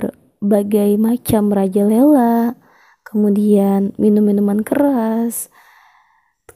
berbagai 0.45 1.01
macam 1.01 1.49
merajalela, 1.49 2.53
kemudian 3.01 3.97
minum 3.97 4.29
minuman 4.29 4.61
keras, 4.61 5.49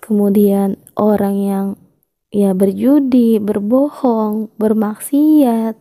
kemudian 0.05 0.77
orang 0.93 1.37
yang 1.41 1.67
ya 2.29 2.53
berjudi, 2.53 3.41
berbohong, 3.41 4.53
bermaksiat, 4.61 5.81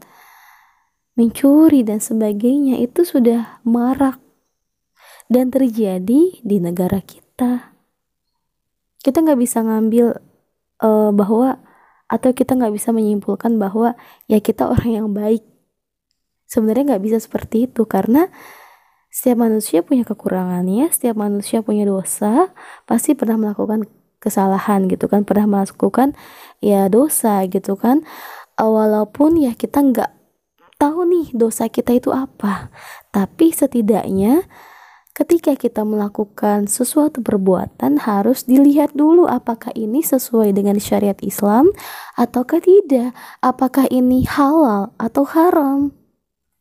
mencuri 1.20 1.84
dan 1.84 2.00
sebagainya 2.00 2.80
itu 2.80 3.04
sudah 3.04 3.60
marak 3.68 4.24
dan 5.28 5.52
terjadi 5.52 6.40
di 6.40 6.58
negara 6.64 7.04
kita. 7.04 7.76
Kita 9.04 9.18
nggak 9.20 9.40
bisa 9.40 9.60
ngambil 9.60 10.16
uh, 10.80 11.12
bahwa 11.12 11.60
atau 12.08 12.32
kita 12.32 12.56
nggak 12.56 12.72
bisa 12.72 12.96
menyimpulkan 12.96 13.60
bahwa 13.60 14.00
ya 14.32 14.40
kita 14.40 14.72
orang 14.72 14.92
yang 15.04 15.08
baik. 15.12 15.44
Sebenarnya 16.48 16.96
nggak 16.96 17.04
bisa 17.04 17.18
seperti 17.20 17.68
itu 17.68 17.84
karena 17.84 18.32
setiap 19.12 19.44
manusia 19.44 19.84
punya 19.84 20.08
kekurangannya, 20.08 20.88
setiap 20.94 21.20
manusia 21.20 21.60
punya 21.60 21.84
dosa, 21.84 22.52
pasti 22.88 23.16
pernah 23.18 23.36
melakukan 23.36 23.88
kesalahan 24.18 24.88
gitu 24.88 25.12
kan, 25.12 25.24
pernah 25.28 25.46
melakukan 25.46 26.16
ya 26.64 26.88
dosa 26.88 27.44
gitu 27.48 27.76
kan. 27.76 28.08
Walaupun 28.58 29.38
ya 29.38 29.54
kita 29.54 29.84
nggak 29.84 30.12
tahu 30.78 31.06
nih 31.10 31.28
dosa 31.34 31.70
kita 31.70 31.98
itu 31.98 32.14
apa, 32.14 32.70
tapi 33.10 33.50
setidaknya 33.54 34.46
ketika 35.18 35.58
kita 35.58 35.82
melakukan 35.82 36.70
sesuatu 36.70 37.26
perbuatan 37.26 38.06
harus 38.06 38.46
dilihat 38.46 38.94
dulu 38.94 39.26
apakah 39.26 39.74
ini 39.74 40.06
sesuai 40.06 40.54
dengan 40.54 40.78
syariat 40.78 41.18
Islam 41.26 41.74
ataukah 42.14 42.62
tidak, 42.62 43.18
apakah 43.42 43.90
ini 43.90 44.30
halal 44.30 44.94
atau 45.02 45.26
haram. 45.26 46.07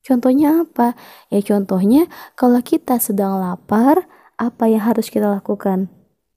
Contohnya 0.06 0.62
apa? 0.62 0.94
Ya 1.34 1.42
contohnya 1.42 2.06
kalau 2.38 2.62
kita 2.62 3.02
sedang 3.02 3.42
lapar, 3.42 4.06
apa 4.38 4.70
yang 4.70 4.86
harus 4.86 5.10
kita 5.10 5.26
lakukan? 5.26 5.90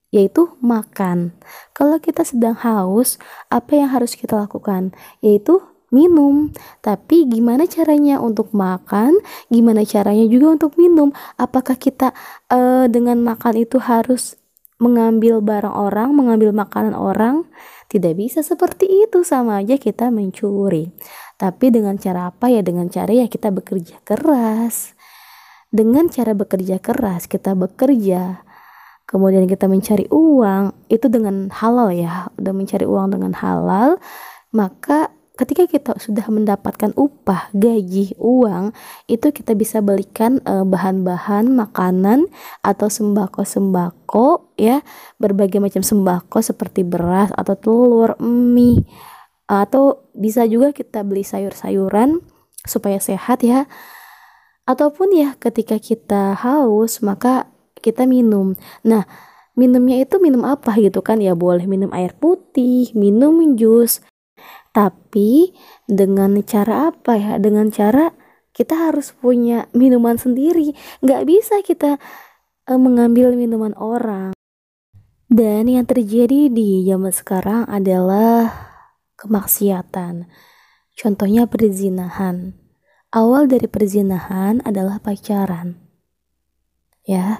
Yaitu 0.10 0.50
makan. 0.58 1.38
Kalau 1.78 2.02
kita 2.02 2.26
sedang 2.26 2.58
haus, 2.58 3.22
apa 3.54 3.78
yang 3.78 3.94
harus 3.94 4.18
kita 4.18 4.34
lakukan? 4.34 4.90
Yaitu 5.22 5.62
minum. 5.94 6.50
Tapi 6.82 7.30
gimana 7.30 7.70
caranya 7.70 8.18
untuk 8.18 8.50
makan? 8.58 9.14
Gimana 9.54 9.86
caranya 9.86 10.26
juga 10.26 10.58
untuk 10.58 10.74
minum? 10.82 11.14
Apakah 11.38 11.78
kita 11.78 12.10
uh, 12.50 12.90
dengan 12.90 13.22
makan 13.22 13.54
itu 13.62 13.78
harus 13.78 14.34
mengambil 14.80 15.44
barang 15.44 15.76
orang, 15.76 16.16
mengambil 16.16 16.56
makanan 16.56 16.96
orang? 16.96 17.46
Tidak 17.92 18.16
bisa 18.16 18.40
seperti 18.42 18.88
itu, 19.06 19.22
sama 19.28 19.60
aja 19.62 19.76
kita 19.76 20.10
mencuri. 20.10 20.90
Tapi 21.36 21.70
dengan 21.70 22.00
cara 22.00 22.32
apa 22.32 22.48
ya? 22.48 22.64
Dengan 22.64 22.88
cara 22.88 23.12
ya 23.12 23.28
kita 23.28 23.52
bekerja 23.52 24.00
keras. 24.08 24.96
Dengan 25.70 26.10
cara 26.10 26.34
bekerja 26.34 26.82
keras, 26.82 27.30
kita 27.30 27.54
bekerja, 27.54 28.42
kemudian 29.06 29.46
kita 29.46 29.70
mencari 29.70 30.10
uang, 30.10 30.74
itu 30.90 31.06
dengan 31.10 31.50
halal 31.54 31.94
ya, 31.94 32.30
udah 32.42 32.54
mencari 32.54 32.90
uang 32.90 33.14
dengan 33.14 33.38
halal, 33.38 34.02
maka 34.50 35.14
ketika 35.40 35.64
kita 35.72 35.96
sudah 35.96 36.28
mendapatkan 36.28 36.92
upah, 37.00 37.48
gaji, 37.56 38.12
uang, 38.20 38.76
itu 39.08 39.32
kita 39.32 39.56
bisa 39.56 39.80
belikan 39.80 40.44
bahan 40.44 40.68
bahan-bahan 40.68 41.48
makanan 41.48 42.28
atau 42.60 42.92
sembako-sembako 42.92 44.52
ya, 44.60 44.84
berbagai 45.16 45.64
macam 45.64 45.80
sembako 45.80 46.44
seperti 46.44 46.84
beras 46.84 47.32
atau 47.32 47.56
telur, 47.56 48.20
mie 48.20 48.84
atau 49.48 50.12
bisa 50.12 50.44
juga 50.44 50.76
kita 50.76 51.08
beli 51.08 51.24
sayur-sayuran 51.24 52.20
supaya 52.68 53.00
sehat 53.00 53.40
ya. 53.40 53.66
Ataupun 54.68 55.16
ya 55.16 55.40
ketika 55.40 55.80
kita 55.80 56.36
haus 56.36 57.00
maka 57.00 57.48
kita 57.80 58.04
minum. 58.04 58.60
Nah 58.84 59.08
minumnya 59.56 60.04
itu 60.04 60.20
minum 60.20 60.44
apa 60.44 60.76
gitu 60.78 61.00
kan? 61.00 61.24
Ya 61.24 61.34
boleh 61.34 61.64
minum 61.66 61.90
air 61.96 62.12
putih 62.14 62.92
minum 62.92 63.40
jus 63.58 64.04
tapi 64.70 65.52
dengan 65.90 66.38
cara 66.46 66.94
apa 66.94 67.18
ya? 67.18 67.42
Dengan 67.42 67.74
cara 67.74 68.14
kita 68.54 68.90
harus 68.90 69.16
punya 69.16 69.72
minuman 69.72 70.20
sendiri. 70.20 70.76
Nggak 71.02 71.24
bisa 71.26 71.56
kita 71.64 71.98
uh, 72.68 72.80
mengambil 72.80 73.34
minuman 73.34 73.74
orang. 73.80 74.36
Dan 75.30 75.70
yang 75.70 75.86
terjadi 75.86 76.50
di 76.50 76.82
zaman 76.90 77.14
sekarang 77.14 77.70
adalah 77.70 78.50
kemaksiatan. 79.20 80.26
contohnya 81.00 81.48
perzinahan. 81.48 82.60
Awal 83.16 83.48
dari 83.48 83.72
perzinahan 83.72 84.60
adalah 84.68 85.00
pacaran. 85.00 85.80
Ya 87.08 87.40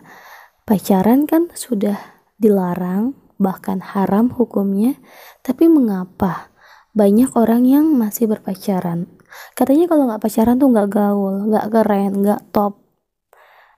pacaran 0.64 1.28
kan 1.28 1.52
sudah 1.52 2.00
dilarang 2.40 3.20
bahkan 3.36 3.84
haram 3.84 4.32
hukumnya. 4.32 4.96
Tapi 5.44 5.68
mengapa 5.68 6.49
banyak 6.94 7.30
orang 7.38 7.66
yang 7.66 7.86
masih 7.94 8.26
berpacaran. 8.26 9.08
Katanya 9.54 9.86
kalau 9.86 10.10
nggak 10.10 10.22
pacaran 10.22 10.58
tuh 10.58 10.70
nggak 10.74 10.90
gaul 10.90 11.36
nggak 11.50 11.66
keren 11.70 12.12
nggak 12.26 12.42
top 12.50 12.82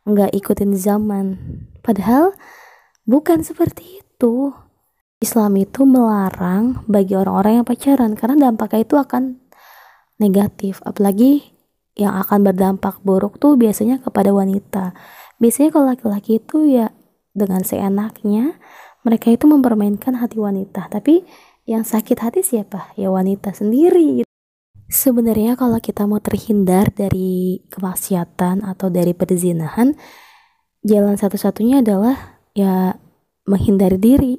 nggak 0.07 0.31
ikutin 0.33 0.73
zaman. 0.73 1.37
Padahal 1.85 2.33
bukan 3.05 3.45
seperti 3.45 4.01
itu. 4.01 4.53
Islam 5.21 5.53
itu 5.53 5.85
melarang 5.85 6.81
bagi 6.89 7.13
orang-orang 7.13 7.61
yang 7.61 7.67
pacaran 7.67 8.17
karena 8.17 8.49
dampaknya 8.49 8.81
itu 8.81 8.95
akan 8.97 9.37
negatif. 10.17 10.81
Apalagi 10.81 11.45
yang 11.93 12.17
akan 12.17 12.41
berdampak 12.41 12.97
buruk 13.05 13.37
tuh 13.37 13.53
biasanya 13.53 14.01
kepada 14.01 14.33
wanita. 14.33 14.97
Biasanya 15.37 15.69
kalau 15.69 15.93
laki-laki 15.93 16.41
itu 16.41 16.65
ya 16.65 16.89
dengan 17.37 17.61
seenaknya 17.61 18.57
mereka 19.05 19.29
itu 19.29 19.45
mempermainkan 19.45 20.17
hati 20.17 20.41
wanita. 20.41 20.89
Tapi 20.89 21.21
yang 21.69 21.85
sakit 21.85 22.17
hati 22.19 22.41
siapa 22.41 22.93
ya 22.97 23.13
wanita 23.13 23.53
sendiri 23.53 24.25
Sebenarnya 24.91 25.55
kalau 25.55 25.79
kita 25.79 26.03
mau 26.03 26.19
terhindar 26.19 26.91
dari 26.91 27.63
kemaksiatan 27.71 28.59
atau 28.67 28.91
dari 28.91 29.15
perzinahan, 29.15 29.95
jalan 30.83 31.15
satu-satunya 31.15 31.79
adalah 31.79 32.43
ya 32.51 32.99
menghindari 33.47 33.95
diri. 33.95 34.35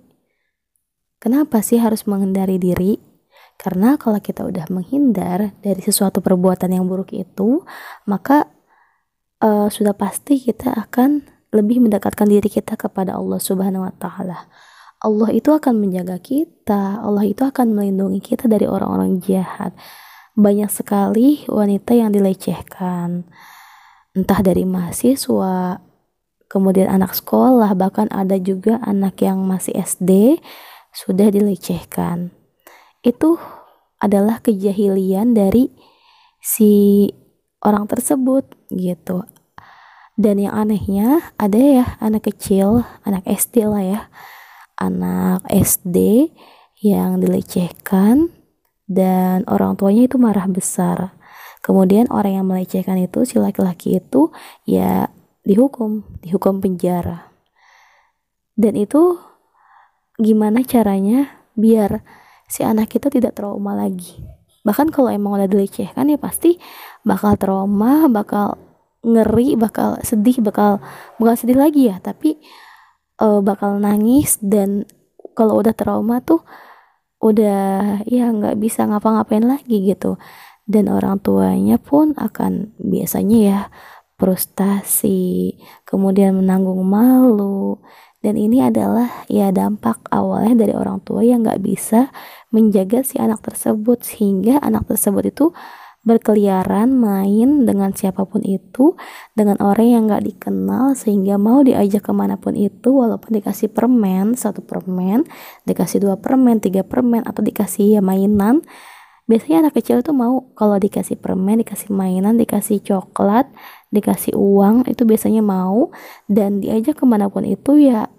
Kenapa 1.17 1.64
sih 1.64 1.81
harus 1.81 2.05
menghindari 2.05 2.61
diri? 2.61 3.00
Karena 3.57 3.97
kalau 3.97 4.21
kita 4.21 4.45
udah 4.45 4.69
menghindar 4.69 5.57
dari 5.64 5.81
sesuatu 5.81 6.21
perbuatan 6.21 6.69
yang 6.69 6.85
buruk 6.85 7.17
itu, 7.17 7.64
maka 8.05 8.52
uh, 9.41 9.73
sudah 9.73 9.97
pasti 9.97 10.37
kita 10.37 10.69
akan 10.69 11.25
lebih 11.49 11.81
mendekatkan 11.81 12.29
diri 12.29 12.52
kita 12.52 12.76
kepada 12.76 13.17
Allah 13.17 13.41
Subhanahu 13.41 13.88
wa 13.88 13.95
taala. 13.97 14.52
Allah 15.02 15.35
itu 15.35 15.50
akan 15.50 15.82
menjaga 15.82 16.23
kita, 16.23 17.02
Allah 17.02 17.26
itu 17.26 17.42
akan 17.42 17.75
melindungi 17.75 18.23
kita 18.23 18.47
dari 18.47 18.71
orang-orang 18.71 19.18
jahat. 19.18 19.75
Banyak 20.38 20.71
sekali 20.71 21.42
wanita 21.50 21.90
yang 21.99 22.14
dilecehkan. 22.14 23.26
Entah 24.14 24.40
dari 24.47 24.62
mahasiswa 24.62 25.82
kemudian 26.47 26.87
anak 26.87 27.18
sekolah 27.18 27.75
bahkan 27.75 28.06
ada 28.14 28.38
juga 28.38 28.78
anak 28.87 29.18
yang 29.26 29.42
masih 29.42 29.75
SD 29.75 30.38
sudah 30.94 31.35
dilecehkan. 31.35 32.30
Itu 33.02 33.42
adalah 33.99 34.38
kejahilian 34.38 35.35
dari 35.35 35.75
si 36.38 37.11
orang 37.59 37.90
tersebut 37.90 38.47
gitu. 38.71 39.26
Dan 40.14 40.38
yang 40.38 40.54
anehnya 40.54 41.35
ada 41.42 41.59
ya 41.59 41.87
anak 41.99 42.30
kecil 42.30 42.87
anak 43.02 43.26
SD 43.26 43.66
lah 43.66 43.82
ya 43.82 44.00
anak 44.82 45.46
SD 45.46 46.28
yang 46.82 47.22
dilecehkan 47.22 48.34
dan 48.90 49.46
orang 49.46 49.78
tuanya 49.78 50.10
itu 50.10 50.18
marah 50.18 50.50
besar. 50.50 51.14
Kemudian 51.62 52.10
orang 52.10 52.42
yang 52.42 52.46
melecehkan 52.50 52.98
itu 52.98 53.22
si 53.22 53.38
laki-laki 53.38 54.02
itu 54.02 54.34
ya 54.66 55.06
dihukum, 55.46 56.02
dihukum 56.26 56.58
penjara. 56.58 57.30
Dan 58.58 58.74
itu 58.74 59.16
gimana 60.18 60.66
caranya 60.66 61.46
biar 61.54 62.02
si 62.50 62.66
anak 62.66 62.90
itu 62.98 63.06
tidak 63.08 63.38
trauma 63.38 63.78
lagi. 63.78 64.18
Bahkan 64.66 64.90
kalau 64.90 65.10
emang 65.10 65.38
udah 65.38 65.46
dilecehkan 65.46 66.10
ya 66.10 66.18
pasti 66.18 66.58
bakal 67.06 67.38
trauma, 67.38 68.10
bakal 68.10 68.58
ngeri, 69.02 69.58
bakal 69.58 69.98
sedih, 70.02 70.38
bakal 70.42 70.78
bukan 71.18 71.34
sedih 71.34 71.58
lagi 71.58 71.90
ya, 71.90 71.99
tapi 71.99 72.38
uh, 73.23 73.39
bakal 73.41 73.78
nangis 73.78 74.37
dan 74.43 74.82
kalau 75.39 75.63
udah 75.63 75.73
trauma 75.73 76.19
tuh 76.21 76.43
udah 77.23 78.02
ya 78.11 78.35
nggak 78.35 78.58
bisa 78.58 78.85
ngapa-ngapain 78.91 79.47
lagi 79.47 79.87
gitu. 79.87 80.19
Dan 80.67 80.91
orang 80.91 81.23
tuanya 81.23 81.78
pun 81.78 82.15
akan 82.19 82.75
biasanya 82.78 83.39
ya 83.39 83.61
frustasi 84.19 85.54
kemudian 85.87 86.39
menanggung 86.39 86.82
malu. 86.82 87.78
Dan 88.23 88.39
ini 88.39 88.63
adalah 88.63 89.26
ya 89.26 89.50
dampak 89.50 90.06
awalnya 90.15 90.67
dari 90.67 90.75
orang 90.78 91.02
tua 91.02 91.26
yang 91.26 91.43
nggak 91.43 91.63
bisa 91.63 92.11
menjaga 92.54 93.02
si 93.02 93.19
anak 93.19 93.43
tersebut. 93.43 94.02
Sehingga 94.02 94.58
anak 94.63 94.91
tersebut 94.91 95.30
itu 95.30 95.47
berkeliaran 96.02 96.91
main 96.91 97.62
dengan 97.62 97.95
siapa 97.95 98.26
pun 98.26 98.43
itu 98.43 98.99
dengan 99.38 99.54
orang 99.62 99.86
yang 99.86 100.02
gak 100.10 100.26
dikenal 100.26 100.99
sehingga 100.99 101.38
mau 101.38 101.62
diajak 101.62 102.02
ke 102.02 102.12
mana 102.12 102.34
pun 102.34 102.58
itu 102.58 102.91
walaupun 102.91 103.38
dikasih 103.38 103.71
permen 103.71 104.34
satu 104.34 104.67
permen 104.67 105.23
dikasih 105.62 106.02
dua 106.02 106.19
permen 106.19 106.58
tiga 106.58 106.82
permen 106.82 107.23
atau 107.23 107.41
dikasih 107.41 107.99
ya 107.99 108.02
mainan. 108.02 108.67
Biasanya 109.30 109.71
anak 109.71 109.78
kecil 109.78 110.02
itu 110.02 110.10
mau 110.10 110.50
kalau 110.58 110.82
dikasih 110.82 111.15
permen 111.15 111.62
dikasih 111.62 111.95
mainan 111.95 112.34
dikasih 112.34 112.82
coklat 112.82 113.47
dikasih 113.95 114.34
uang 114.34 114.82
itu 114.91 115.06
biasanya 115.06 115.47
mau. 115.47 115.95
Dan 116.26 116.58
diajak 116.58 116.99
ke 116.99 117.04
mana 117.06 117.30
pun 117.30 117.47
itu 117.47 117.78
ya 117.78 118.10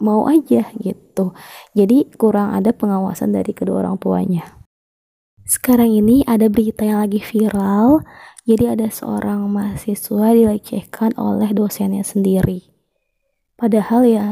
mau 0.00 0.24
aja 0.24 0.72
gitu. 0.80 1.36
Jadi 1.76 2.08
kurang 2.16 2.56
ada 2.56 2.72
pengawasan 2.72 3.36
dari 3.36 3.52
kedua 3.52 3.84
orang 3.84 4.00
tuanya 4.00 4.55
sekarang 5.46 5.94
ini 5.94 6.26
ada 6.26 6.50
berita 6.50 6.82
yang 6.82 7.06
lagi 7.06 7.22
viral, 7.22 8.02
jadi 8.42 8.74
ada 8.74 8.90
seorang 8.90 9.46
mahasiswa 9.46 10.34
dilecehkan 10.34 11.14
oleh 11.14 11.54
dosennya 11.54 12.02
sendiri. 12.02 12.66
Padahal 13.56 14.04
ya 14.04 14.26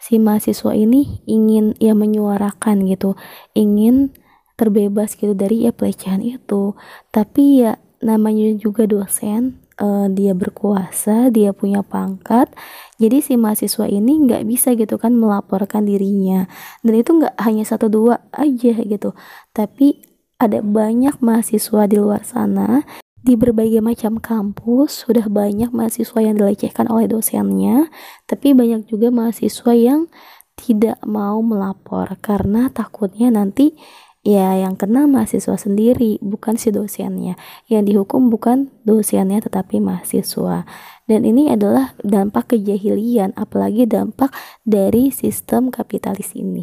si 0.00 0.16
mahasiswa 0.16 0.72
ini 0.72 1.20
ingin 1.28 1.76
ya 1.76 1.92
menyuarakan 1.92 2.88
gitu, 2.88 3.18
ingin 3.52 4.14
terbebas 4.56 5.18
gitu 5.18 5.36
dari 5.36 5.68
ya 5.68 5.72
pelecehan 5.74 6.24
itu. 6.24 6.78
Tapi 7.12 7.66
ya 7.66 7.76
namanya 8.00 8.56
juga 8.56 8.88
dosen, 8.88 9.60
uh, 9.76 10.08
dia 10.08 10.32
berkuasa, 10.32 11.28
dia 11.28 11.52
punya 11.52 11.84
pangkat, 11.84 12.48
jadi 12.96 13.20
si 13.20 13.36
mahasiswa 13.36 13.84
ini 13.84 14.24
nggak 14.24 14.48
bisa 14.48 14.72
gitu 14.72 14.96
kan 14.96 15.12
melaporkan 15.12 15.84
dirinya. 15.84 16.48
Dan 16.80 16.94
itu 16.96 17.10
nggak 17.20 17.36
hanya 17.42 17.68
satu 17.68 17.92
dua 17.92 18.24
aja 18.32 18.72
gitu, 18.80 19.12
tapi 19.52 20.09
ada 20.40 20.64
banyak 20.64 21.20
mahasiswa 21.20 21.84
di 21.84 21.96
luar 22.00 22.24
sana 22.24 22.82
di 23.20 23.36
berbagai 23.36 23.84
macam 23.84 24.16
kampus 24.16 25.04
sudah 25.04 25.28
banyak 25.28 25.68
mahasiswa 25.76 26.18
yang 26.24 26.40
dilecehkan 26.40 26.88
oleh 26.88 27.04
dosennya 27.04 27.92
tapi 28.24 28.56
banyak 28.56 28.88
juga 28.88 29.12
mahasiswa 29.12 29.76
yang 29.76 30.08
tidak 30.56 30.96
mau 31.04 31.44
melapor 31.44 32.16
karena 32.24 32.72
takutnya 32.72 33.28
nanti 33.28 33.76
ya 34.20 34.52
yang 34.52 34.76
kena 34.76 35.08
mahasiswa 35.08 35.56
sendiri 35.56 36.20
bukan 36.20 36.60
si 36.60 36.68
dosennya. 36.68 37.40
Yang 37.66 37.82
dihukum 37.92 38.28
bukan 38.28 38.68
dosennya 38.84 39.40
tetapi 39.40 39.80
mahasiswa. 39.80 40.68
Dan 41.08 41.26
ini 41.26 41.50
adalah 41.50 41.96
dampak 42.06 42.54
kejahilian 42.54 43.34
apalagi 43.34 43.88
dampak 43.88 44.30
dari 44.62 45.10
sistem 45.10 45.72
kapitalis 45.72 46.36
ini. 46.38 46.62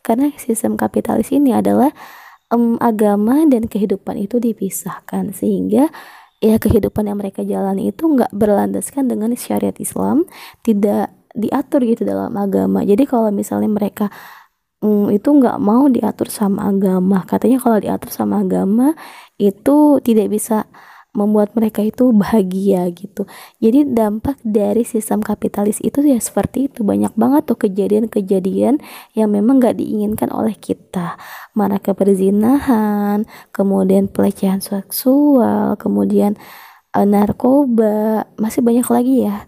Karena 0.00 0.32
sistem 0.40 0.80
kapitalis 0.80 1.28
ini 1.34 1.52
adalah 1.52 1.92
um, 2.52 2.76
agama 2.78 3.42
dan 3.48 3.66
kehidupan 3.66 4.20
itu 4.20 4.36
dipisahkan 4.38 5.32
sehingga 5.32 5.88
ya 6.42 6.60
kehidupan 6.60 7.08
yang 7.08 7.18
mereka 7.18 7.40
jalani 7.42 7.90
itu 7.90 8.04
nggak 8.04 8.30
berlandaskan 8.36 9.08
dengan 9.08 9.32
syariat 9.34 9.74
Islam 9.80 10.28
tidak 10.60 11.14
diatur 11.32 11.80
gitu 11.88 12.04
dalam 12.04 12.36
agama. 12.36 12.84
Jadi 12.84 13.08
kalau 13.08 13.32
misalnya 13.32 13.72
mereka 13.72 14.12
um, 14.84 15.08
itu 15.08 15.28
nggak 15.32 15.56
mau 15.62 15.88
diatur 15.88 16.28
sama 16.28 16.68
agama 16.68 17.24
katanya 17.24 17.58
kalau 17.62 17.78
diatur 17.80 18.10
sama 18.12 18.42
agama 18.44 18.92
itu 19.40 20.02
tidak 20.04 20.28
bisa 20.28 20.68
membuat 21.12 21.52
mereka 21.52 21.84
itu 21.84 22.08
bahagia 22.12 22.88
gitu. 22.92 23.28
Jadi 23.60 23.84
dampak 23.92 24.40
dari 24.40 24.82
sistem 24.82 25.20
kapitalis 25.20 25.78
itu 25.84 26.00
ya 26.00 26.16
seperti 26.16 26.72
itu 26.72 26.80
banyak 26.82 27.12
banget 27.14 27.52
tuh 27.52 27.58
kejadian-kejadian 27.60 28.80
yang 29.12 29.28
memang 29.28 29.60
gak 29.60 29.76
diinginkan 29.76 30.32
oleh 30.32 30.56
kita. 30.56 31.20
Mana 31.52 31.76
keperzinahan, 31.78 33.28
kemudian 33.52 34.08
pelecehan 34.08 34.64
seksual, 34.64 35.76
kemudian 35.76 36.40
uh, 36.96 37.04
narkoba, 37.04 38.24
masih 38.40 38.64
banyak 38.64 38.88
lagi 38.88 39.28
ya. 39.28 39.44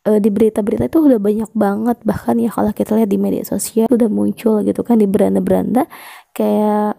Uh, 0.00 0.16
di 0.16 0.32
berita-berita 0.32 0.88
itu 0.88 0.96
udah 0.96 1.20
banyak 1.20 1.50
banget 1.52 2.00
bahkan 2.08 2.32
ya 2.40 2.48
kalau 2.48 2.72
kita 2.72 2.96
lihat 2.96 3.12
di 3.12 3.20
media 3.20 3.44
sosial 3.44 3.84
udah 3.92 4.08
muncul 4.08 4.64
gitu 4.64 4.80
kan 4.80 4.96
di 4.96 5.04
beranda-beranda 5.04 5.84
kayak 6.32 6.96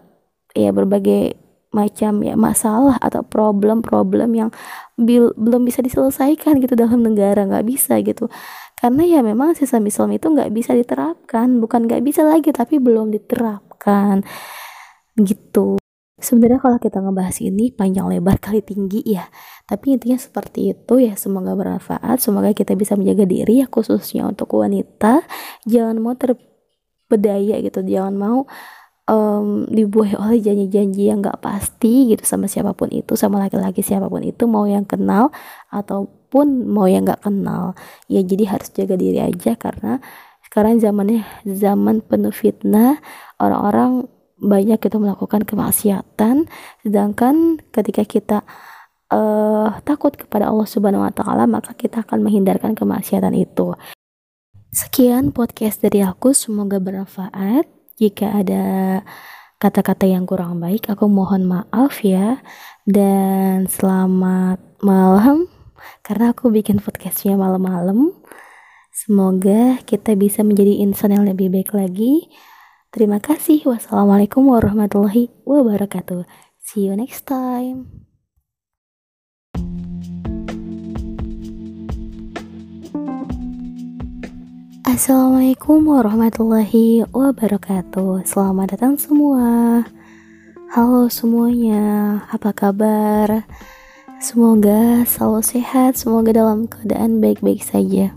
ya 0.54 0.70
berbagai 0.70 1.41
macam 1.72 2.20
ya 2.20 2.36
masalah 2.36 3.00
atau 3.00 3.24
problem-problem 3.24 4.30
yang 4.36 4.50
bil 5.00 5.32
belum 5.40 5.64
bisa 5.64 5.80
diselesaikan 5.80 6.60
gitu 6.60 6.76
dalam 6.76 7.00
negara 7.00 7.48
nggak 7.48 7.66
bisa 7.66 7.98
gitu. 8.04 8.28
Karena 8.76 9.02
ya 9.08 9.20
memang 9.24 9.56
sistem 9.56 9.88
Islam 9.88 10.12
itu 10.14 10.26
nggak 10.28 10.52
bisa 10.52 10.76
diterapkan 10.76 11.58
bukan 11.58 11.88
nggak 11.88 12.04
bisa 12.04 12.22
lagi 12.28 12.52
tapi 12.52 12.76
belum 12.78 13.10
diterapkan. 13.14 14.20
Gitu. 15.16 15.80
Sebenarnya 16.22 16.60
kalau 16.62 16.78
kita 16.78 17.02
ngebahas 17.02 17.36
ini 17.42 17.74
panjang 17.74 18.06
lebar 18.06 18.38
kali 18.38 18.62
tinggi 18.62 19.02
ya. 19.02 19.26
Tapi 19.66 19.96
intinya 19.98 20.18
seperti 20.20 20.70
itu 20.76 20.94
ya 21.02 21.16
semoga 21.18 21.56
bermanfaat 21.56 22.20
semoga 22.22 22.52
kita 22.54 22.76
bisa 22.78 22.94
menjaga 22.94 23.24
diri 23.26 23.64
ya 23.64 23.66
khususnya 23.66 24.28
untuk 24.28 24.52
wanita. 24.54 25.24
Jangan 25.66 25.96
mau 25.98 26.14
terbedaya 26.14 27.58
gitu 27.64 27.80
jangan 27.86 28.14
mau 28.18 28.38
um, 29.12 29.68
dibuai 29.68 30.16
oleh 30.16 30.40
janji-janji 30.40 31.12
yang 31.12 31.20
gak 31.20 31.44
pasti 31.44 32.08
gitu 32.16 32.24
sama 32.24 32.48
siapa 32.48 32.72
pun 32.72 32.88
itu 32.88 33.12
sama 33.14 33.36
laki-laki 33.44 33.84
siapa 33.84 34.08
pun 34.08 34.24
itu 34.24 34.48
mau 34.48 34.64
yang 34.64 34.88
kenal 34.88 35.28
ataupun 35.68 36.64
mau 36.72 36.88
yang 36.88 37.04
gak 37.04 37.28
kenal 37.28 37.76
ya 38.08 38.24
jadi 38.24 38.56
harus 38.56 38.72
jaga 38.72 38.96
diri 38.96 39.20
aja 39.20 39.52
karena 39.60 40.00
sekarang 40.48 40.80
zamannya 40.80 41.28
zaman 41.44 42.00
penuh 42.00 42.32
fitnah 42.32 43.00
orang-orang 43.36 44.08
banyak 44.42 44.80
kita 44.80 44.98
melakukan 44.98 45.46
kemaksiatan 45.46 46.50
sedangkan 46.82 47.62
ketika 47.70 48.02
kita 48.02 48.38
uh, 49.12 49.78
takut 49.86 50.16
kepada 50.16 50.50
Allah 50.50 50.66
Subhanahu 50.66 51.04
wa 51.04 51.14
taala 51.14 51.46
maka 51.46 51.76
kita 51.76 52.02
akan 52.02 52.26
menghindarkan 52.26 52.74
kemaksiatan 52.74 53.36
itu. 53.38 53.76
Sekian 54.72 55.36
podcast 55.36 55.84
dari 55.84 56.00
aku 56.00 56.32
semoga 56.32 56.80
bermanfaat. 56.80 57.81
Jika 57.98 58.40
ada 58.44 58.64
kata-kata 59.62 60.10
yang 60.10 60.26
kurang 60.26 60.58
baik 60.58 60.90
aku 60.90 61.06
mohon 61.06 61.46
maaf 61.46 62.02
ya 62.02 62.42
dan 62.82 63.70
selamat 63.70 64.58
malam 64.82 65.46
karena 66.02 66.34
aku 66.34 66.50
bikin 66.50 66.82
podcastnya 66.82 67.38
malam-malam 67.38 68.10
Semoga 68.92 69.80
kita 69.88 70.12
bisa 70.20 70.44
menjadi 70.44 70.84
insan 70.84 71.16
yang 71.16 71.24
lebih 71.24 71.48
baik 71.48 71.72
lagi. 71.72 72.28
Terima 72.92 73.24
kasih. 73.24 73.64
Wassalamualaikum 73.64 74.44
warahmatullahi 74.44 75.32
wabarakatuh. 75.48 76.28
See 76.60 76.92
you 76.92 76.94
next 76.94 77.24
time. 77.24 78.11
Assalamualaikum 84.92 85.88
warahmatullahi 85.88 87.08
wabarakatuh. 87.16 88.28
Selamat 88.28 88.76
datang 88.76 89.00
semua. 89.00 89.80
Halo 90.68 91.08
semuanya, 91.08 92.20
apa 92.28 92.52
kabar? 92.52 93.48
Semoga 94.20 95.08
selalu 95.08 95.40
sehat, 95.40 95.96
semoga 95.96 96.36
dalam 96.36 96.68
keadaan 96.68 97.24
baik-baik 97.24 97.64
saja. 97.64 98.12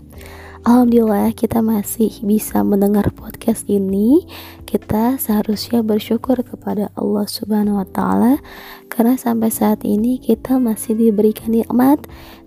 Alhamdulillah 0.68 1.32
kita 1.32 1.64
masih 1.64 2.12
bisa 2.20 2.60
mendengar 2.60 3.08
podcast 3.08 3.64
ini. 3.72 4.28
Kita 4.68 5.16
seharusnya 5.16 5.80
bersyukur 5.80 6.44
kepada 6.44 6.92
Allah 6.92 7.24
Subhanahu 7.24 7.80
wa 7.80 7.88
taala 7.88 8.44
karena 8.92 9.16
sampai 9.16 9.48
saat 9.48 9.80
ini 9.80 10.20
kita 10.20 10.60
masih 10.60 10.92
diberikan 10.92 11.56
nikmat 11.56 12.04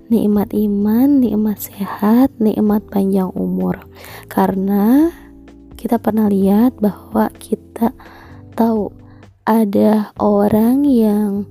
nikmat 0.10 0.52
iman, 0.58 1.22
nikmat 1.22 1.62
sehat, 1.62 2.34
nikmat 2.41 2.84
panjang 2.89 3.30
umur. 3.38 3.78
Karena 4.26 5.13
kita 5.78 6.02
pernah 6.02 6.28
lihat 6.28 6.82
bahwa 6.82 7.30
kita 7.38 7.93
tahu 8.58 8.91
ada 9.45 10.12
orang 10.19 10.84
yang 10.84 11.45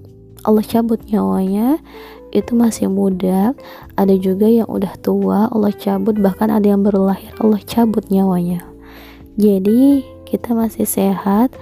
Allah 0.45 0.67
cabut 0.67 1.01
nyawanya 1.09 1.81
itu 2.35 2.53
masih 2.53 2.93
muda. 2.93 3.57
Ada 3.97 4.15
juga 4.21 4.51
yang 4.51 4.69
udah 4.69 4.95
tua 5.01 5.49
Allah 5.49 5.73
cabut. 5.73 6.19
Bahkan 6.19 6.53
ada 6.53 6.67
yang 6.67 6.85
baru 6.85 7.09
lahir 7.09 7.33
Allah 7.41 7.63
cabut 7.65 8.07
nyawanya. 8.13 8.63
Jadi 9.39 10.03
kita 10.29 10.53
masih 10.53 10.85
sehat 10.85 11.55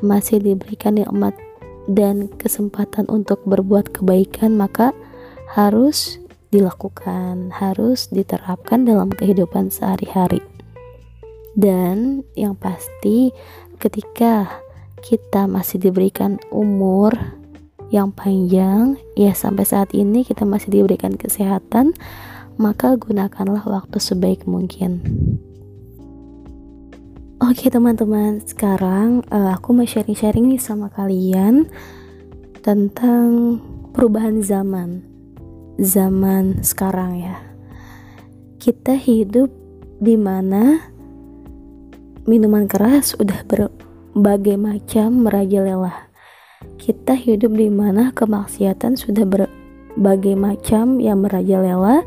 masih 0.00 0.40
diberikan 0.40 0.96
nikmat 0.96 1.36
dan 1.88 2.32
kesempatan 2.40 3.04
untuk 3.12 3.44
berbuat 3.44 3.92
kebaikan 3.92 4.56
maka 4.56 4.96
harus 5.52 6.18
dilakukan 6.54 7.50
harus 7.50 8.06
diterapkan 8.14 8.86
dalam 8.86 9.10
kehidupan 9.10 9.74
sehari-hari. 9.74 10.38
Dan 11.58 12.22
yang 12.38 12.54
pasti 12.54 13.34
ketika 13.82 14.62
kita 15.02 15.50
masih 15.50 15.82
diberikan 15.82 16.38
umur 16.54 17.14
yang 17.92 18.10
panjang 18.10 18.96
ya 19.14 19.36
sampai 19.36 19.62
saat 19.62 19.92
ini 19.92 20.24
kita 20.24 20.42
masih 20.42 20.72
diberikan 20.72 21.14
kesehatan 21.14 21.92
maka 22.56 22.94
gunakanlah 22.94 23.62
waktu 23.66 23.98
sebaik 23.98 24.46
mungkin. 24.46 25.02
Oke 27.42 27.68
teman-teman 27.68 28.40
sekarang 28.46 29.20
uh, 29.28 29.52
aku 29.52 29.76
mau 29.76 29.84
sharing-sharing 29.84 30.48
nih 30.48 30.62
sama 30.62 30.88
kalian 30.88 31.68
tentang 32.64 33.60
perubahan 33.92 34.40
zaman 34.40 35.13
zaman 35.80 36.62
sekarang 36.62 37.18
ya 37.18 37.36
kita 38.62 38.94
hidup 38.96 39.50
di 39.98 40.14
mana 40.14 40.80
minuman 42.24 42.70
keras 42.70 43.14
udah 43.18 43.42
berbagai 43.46 44.56
macam 44.56 45.26
merajalela 45.26 46.10
kita 46.78 47.16
hidup 47.16 47.54
di 47.56 47.68
mana 47.68 48.14
kemaksiatan 48.14 48.96
sudah 48.96 49.24
berbagai 49.26 50.36
macam 50.36 50.98
yang 51.00 51.24
merajalela 51.24 52.04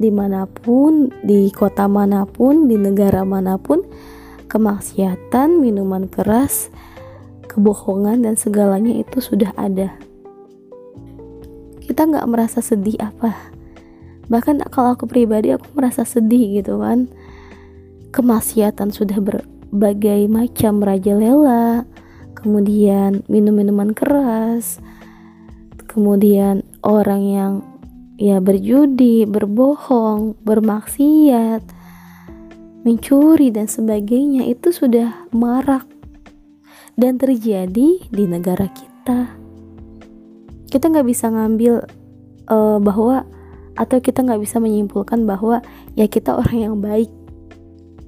di 0.00 0.08
mana 0.08 0.48
pun, 0.48 1.12
di 1.20 1.52
kota 1.52 1.84
mana 1.84 2.24
pun, 2.24 2.64
di 2.72 2.80
negara 2.80 3.20
mana 3.20 3.60
pun, 3.60 3.84
kemaksiatan, 4.48 5.60
minuman 5.60 6.08
keras, 6.08 6.72
kebohongan 7.52 8.24
dan 8.24 8.34
segalanya 8.40 8.96
itu 8.96 9.20
sudah 9.20 9.52
ada. 9.60 9.92
Kita 11.90 12.06
nggak 12.06 12.28
merasa 12.30 12.62
sedih 12.62 12.94
apa? 13.02 13.34
Bahkan 14.30 14.62
kalau 14.70 14.94
aku 14.94 15.10
pribadi 15.10 15.50
aku 15.50 15.74
merasa 15.74 16.06
sedih 16.06 16.62
gitu 16.62 16.78
kan. 16.78 17.10
Kemaksiatan 18.14 18.94
sudah 18.94 19.18
berbagai 19.18 20.30
macam 20.30 20.78
merajalela, 20.78 21.82
kemudian 22.40 23.26
minum 23.26 23.58
minuman 23.58 23.90
keras 23.90 24.78
kemudian 25.90 26.62
orang 26.86 27.22
yang 27.26 27.52
ya 28.14 28.38
berjudi 28.38 29.26
berbohong 29.26 30.38
bermaksiat 30.46 31.66
mencuri 32.86 33.50
dan 33.50 33.66
sebagainya 33.66 34.46
itu 34.46 34.70
sudah 34.70 35.28
marak 35.34 35.84
dan 36.94 37.18
terjadi 37.18 38.00
di 38.00 38.24
negara 38.24 38.70
kita 38.70 39.39
kita 40.70 40.88
nggak 40.88 41.08
bisa 41.10 41.26
ngambil 41.28 41.84
uh, 42.46 42.78
bahwa 42.78 43.26
atau 43.74 43.98
kita 43.98 44.22
nggak 44.22 44.42
bisa 44.42 44.62
menyimpulkan 44.62 45.26
bahwa 45.26 45.62
ya 45.98 46.06
kita 46.06 46.36
orang 46.38 46.58
yang 46.58 46.76
baik 46.78 47.10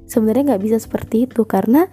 sebenarnya 0.07 0.55
nggak 0.55 0.63
bisa 0.63 0.77
seperti 0.79 1.27
itu 1.27 1.43
karena 1.49 1.89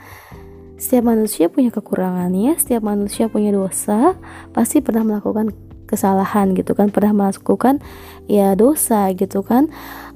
setiap 0.79 1.11
manusia 1.11 1.51
punya 1.51 1.75
kekurangannya, 1.75 2.55
setiap 2.55 2.87
manusia 2.87 3.27
punya 3.27 3.51
dosa, 3.51 4.15
pasti 4.55 4.79
pernah 4.79 5.03
melakukan 5.03 5.51
kesalahan 5.83 6.55
gitu 6.55 6.71
kan, 6.71 6.87
pernah 6.87 7.11
melakukan 7.11 7.83
ya 8.31 8.55
dosa 8.55 9.11
gitu 9.11 9.43
kan. 9.43 9.67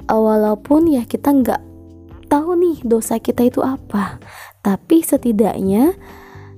Walaupun 0.08 0.88
ya 0.88 1.04
kita 1.04 1.36
nggak 1.36 1.62
tahu 2.32 2.56
nih 2.56 2.80
dosa 2.88 3.20
kita 3.20 3.44
itu 3.44 3.60
apa, 3.60 4.24
tapi 4.64 5.04
setidaknya 5.04 5.92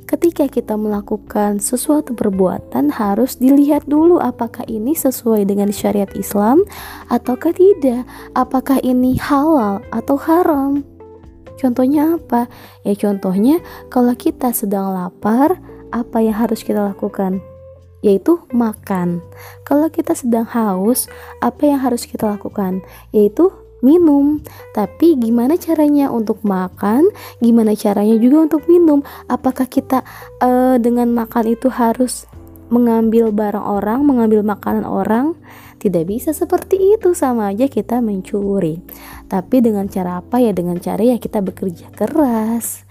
ketika 0.06 0.46
kita 0.46 0.78
melakukan 0.78 1.58
sesuatu 1.58 2.14
perbuatan 2.14 2.94
harus 2.94 3.38
dilihat 3.42 3.86
dulu 3.90 4.22
apakah 4.22 4.64
ini 4.70 4.94
sesuai 4.94 5.50
dengan 5.50 5.74
syariat 5.74 6.10
Islam 6.14 6.62
ataukah 7.10 7.54
tidak, 7.58 8.06
apakah 8.38 8.78
ini 8.86 9.18
halal 9.18 9.82
atau 9.90 10.16
haram. 10.18 10.86
Contohnya 11.58 12.20
apa? 12.20 12.46
Ya 12.86 12.94
contohnya 12.94 13.64
kalau 13.90 14.14
kita 14.14 14.54
sedang 14.54 14.94
lapar, 14.94 15.58
apa 15.90 16.18
yang 16.22 16.36
harus 16.36 16.62
kita 16.62 16.84
lakukan? 16.94 17.42
Yaitu 18.06 18.38
makan. 18.54 19.24
Kalau 19.66 19.90
kita 19.90 20.14
sedang 20.14 20.46
haus, 20.46 21.10
apa 21.42 21.66
yang 21.66 21.82
harus 21.82 22.06
kita 22.06 22.38
lakukan? 22.38 22.86
Yaitu 23.10 23.50
minum. 23.84 24.40
Tapi 24.72 25.20
gimana 25.20 25.60
caranya 25.60 26.12
untuk 26.12 26.44
makan? 26.46 27.10
Gimana 27.40 27.74
caranya 27.76 28.16
juga 28.20 28.48
untuk 28.48 28.68
minum? 28.72 29.02
Apakah 29.28 29.68
kita 29.68 30.06
uh, 30.40 30.78
dengan 30.80 31.12
makan 31.12 31.56
itu 31.56 31.68
harus 31.72 32.30
mengambil 32.72 33.30
barang 33.30 33.66
orang, 33.66 34.04
mengambil 34.06 34.46
makanan 34.46 34.88
orang? 34.88 35.36
Tidak 35.76 36.08
bisa 36.08 36.32
seperti 36.34 36.98
itu, 36.98 37.14
sama 37.14 37.52
aja 37.54 37.70
kita 37.70 38.02
mencuri. 38.02 38.82
Tapi 39.30 39.62
dengan 39.62 39.86
cara 39.86 40.24
apa 40.24 40.42
ya? 40.42 40.56
Dengan 40.56 40.82
cara 40.82 41.04
ya 41.04 41.22
kita 41.22 41.44
bekerja 41.46 41.94
keras. 41.94 42.88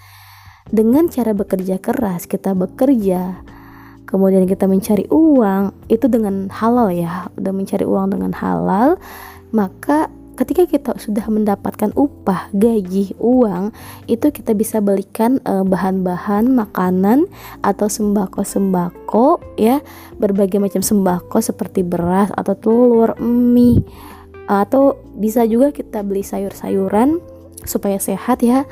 Dengan 0.70 1.11
cara 1.11 1.35
bekerja 1.37 1.83
keras, 1.83 2.25
kita 2.25 2.55
bekerja 2.55 3.44
kemudian 4.14 4.47
kita 4.47 4.70
mencari 4.70 5.11
uang 5.11 5.90
itu 5.90 6.07
dengan 6.07 6.47
halal 6.47 6.92
ya 6.94 7.27
udah 7.35 7.51
mencari 7.51 7.83
uang 7.83 8.14
dengan 8.14 8.31
halal 8.31 8.94
maka 9.51 10.07
ketika 10.35 10.66
kita 10.66 10.99
sudah 10.99 11.27
mendapatkan 11.31 11.94
upah, 11.94 12.51
gaji, 12.51 13.14
uang, 13.23 13.70
itu 14.11 14.31
kita 14.35 14.53
bisa 14.53 14.83
belikan 14.83 15.38
eh, 15.47 15.64
bahan-bahan 15.64 16.51
makanan 16.51 17.31
atau 17.62 17.87
sembako-sembako 17.87 19.40
ya, 19.59 19.81
berbagai 20.18 20.59
macam 20.59 20.83
sembako 20.83 21.38
seperti 21.38 21.87
beras 21.87 22.35
atau 22.35 22.55
telur, 22.59 23.14
mie 23.23 23.87
atau 24.44 25.01
bisa 25.16 25.49
juga 25.49 25.73
kita 25.73 26.05
beli 26.05 26.20
sayur-sayuran 26.20 27.16
supaya 27.64 27.97
sehat 27.97 28.44
ya. 28.44 28.68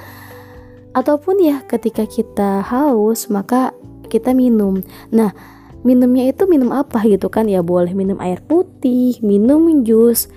Ataupun 0.93 1.41
ya 1.41 1.65
ketika 1.65 2.05
kita 2.05 2.61
haus 2.61 3.33
maka 3.33 3.73
kita 4.13 4.37
minum. 4.37 4.85
Nah, 5.09 5.33
minumnya 5.81 6.29
itu 6.29 6.45
minum 6.45 6.71
apa 6.71 7.01
gitu 7.09 7.33
kan 7.33 7.49
ya 7.49 7.65
boleh 7.65 7.97
minum 7.97 8.21
air 8.21 8.45
putih, 8.45 9.17
minum 9.25 9.65
jus 9.81 10.29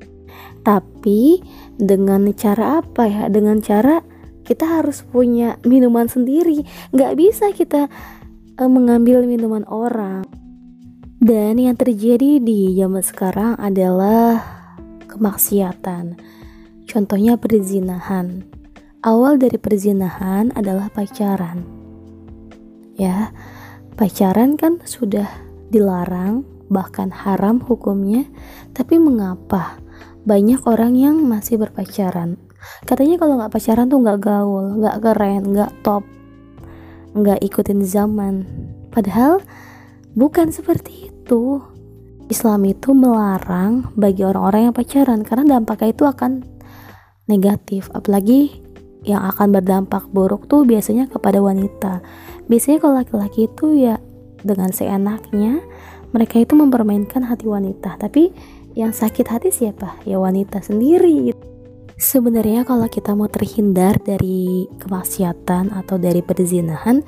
tapi 0.65 1.45
dengan 1.77 2.25
cara 2.33 2.81
apa 2.81 3.05
ya? 3.05 3.29
Dengan 3.29 3.61
cara 3.61 4.01
kita 4.41 4.81
harus 4.81 5.05
punya 5.05 5.61
minuman 5.61 6.09
sendiri. 6.09 6.65
Nggak 6.89 7.13
bisa 7.13 7.45
kita 7.53 7.85
uh, 8.57 8.69
mengambil 8.69 9.21
minuman 9.29 9.61
orang. 9.69 10.25
Dan 11.21 11.61
yang 11.61 11.77
terjadi 11.77 12.41
di 12.41 12.73
zaman 12.77 13.05
sekarang 13.05 13.53
adalah 13.61 14.41
kemaksiatan. 15.05 16.17
Contohnya 16.85 17.37
perzinahan. 17.37 18.45
Awal 19.05 19.37
dari 19.37 19.61
perzinahan 19.61 20.49
adalah 20.57 20.89
pacaran. 20.89 21.61
Ya 22.97 23.29
pacaran 23.93 24.57
kan 24.57 24.81
sudah 24.81 25.29
dilarang 25.69 26.45
bahkan 26.73 27.13
haram 27.13 27.61
hukumnya. 27.61 28.25
Tapi 28.73 28.97
mengapa 29.01 29.84
banyak 30.25 30.61
orang 30.65 30.97
yang 30.97 31.21
masih 31.21 31.61
berpacaran. 31.61 32.41
Katanya 32.83 33.21
kalau 33.21 33.37
nggak 33.37 33.53
pacaran 33.53 33.85
tuh 33.87 34.01
nggak 34.01 34.19
gaul 34.25 34.65
nggak 34.81 34.97
keren 35.05 35.41
nggak 35.53 35.71
top 35.85 36.03
nggak 37.15 37.39
ikutin 37.45 37.85
zaman. 37.85 38.43
Padahal 38.91 39.39
bukan 40.17 40.51
seperti 40.51 41.13
itu. 41.13 41.61
Islam 42.25 42.65
itu 42.65 42.97
melarang 42.97 43.93
bagi 43.93 44.25
orang-orang 44.25 44.69
yang 44.69 44.75
pacaran 44.75 45.21
karena 45.21 45.61
dampaknya 45.61 45.93
itu 45.93 46.03
akan 46.09 46.41
negatif. 47.29 47.85
Apalagi 47.93 48.65
yang 49.05 49.21
akan 49.29 49.53
berdampak 49.53 50.09
buruk 50.09 50.49
tuh 50.49 50.65
biasanya 50.65 51.05
kepada 51.05 51.37
wanita. 51.37 52.01
Biasanya 52.49 52.81
kalau 52.81 52.97
laki-laki 52.97 53.45
itu 53.45 53.77
ya 53.77 54.01
dengan 54.41 54.73
seenaknya 54.73 55.61
mereka 56.09 56.41
itu 56.41 56.57
mempermainkan 56.57 57.29
hati 57.29 57.45
wanita. 57.45 58.01
Tapi 58.01 58.33
yang 58.75 58.91
sakit 58.91 59.25
hati 59.31 59.49
siapa? 59.55 60.03
Ya 60.03 60.19
wanita 60.19 60.59
sendiri. 60.59 61.31
Sebenarnya 61.95 62.67
kalau 62.67 62.91
kita 62.91 63.15
mau 63.15 63.31
terhindar 63.31 64.03
dari 64.03 64.67
kemaksiatan 64.83 65.71
atau 65.71 65.95
dari 65.95 66.19
perzinahan, 66.19 66.99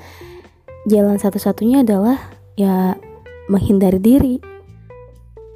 jalan 0.88 1.20
satu-satunya 1.20 1.84
adalah 1.84 2.16
ya 2.56 2.96
menghindari 3.52 4.00
diri. 4.00 4.36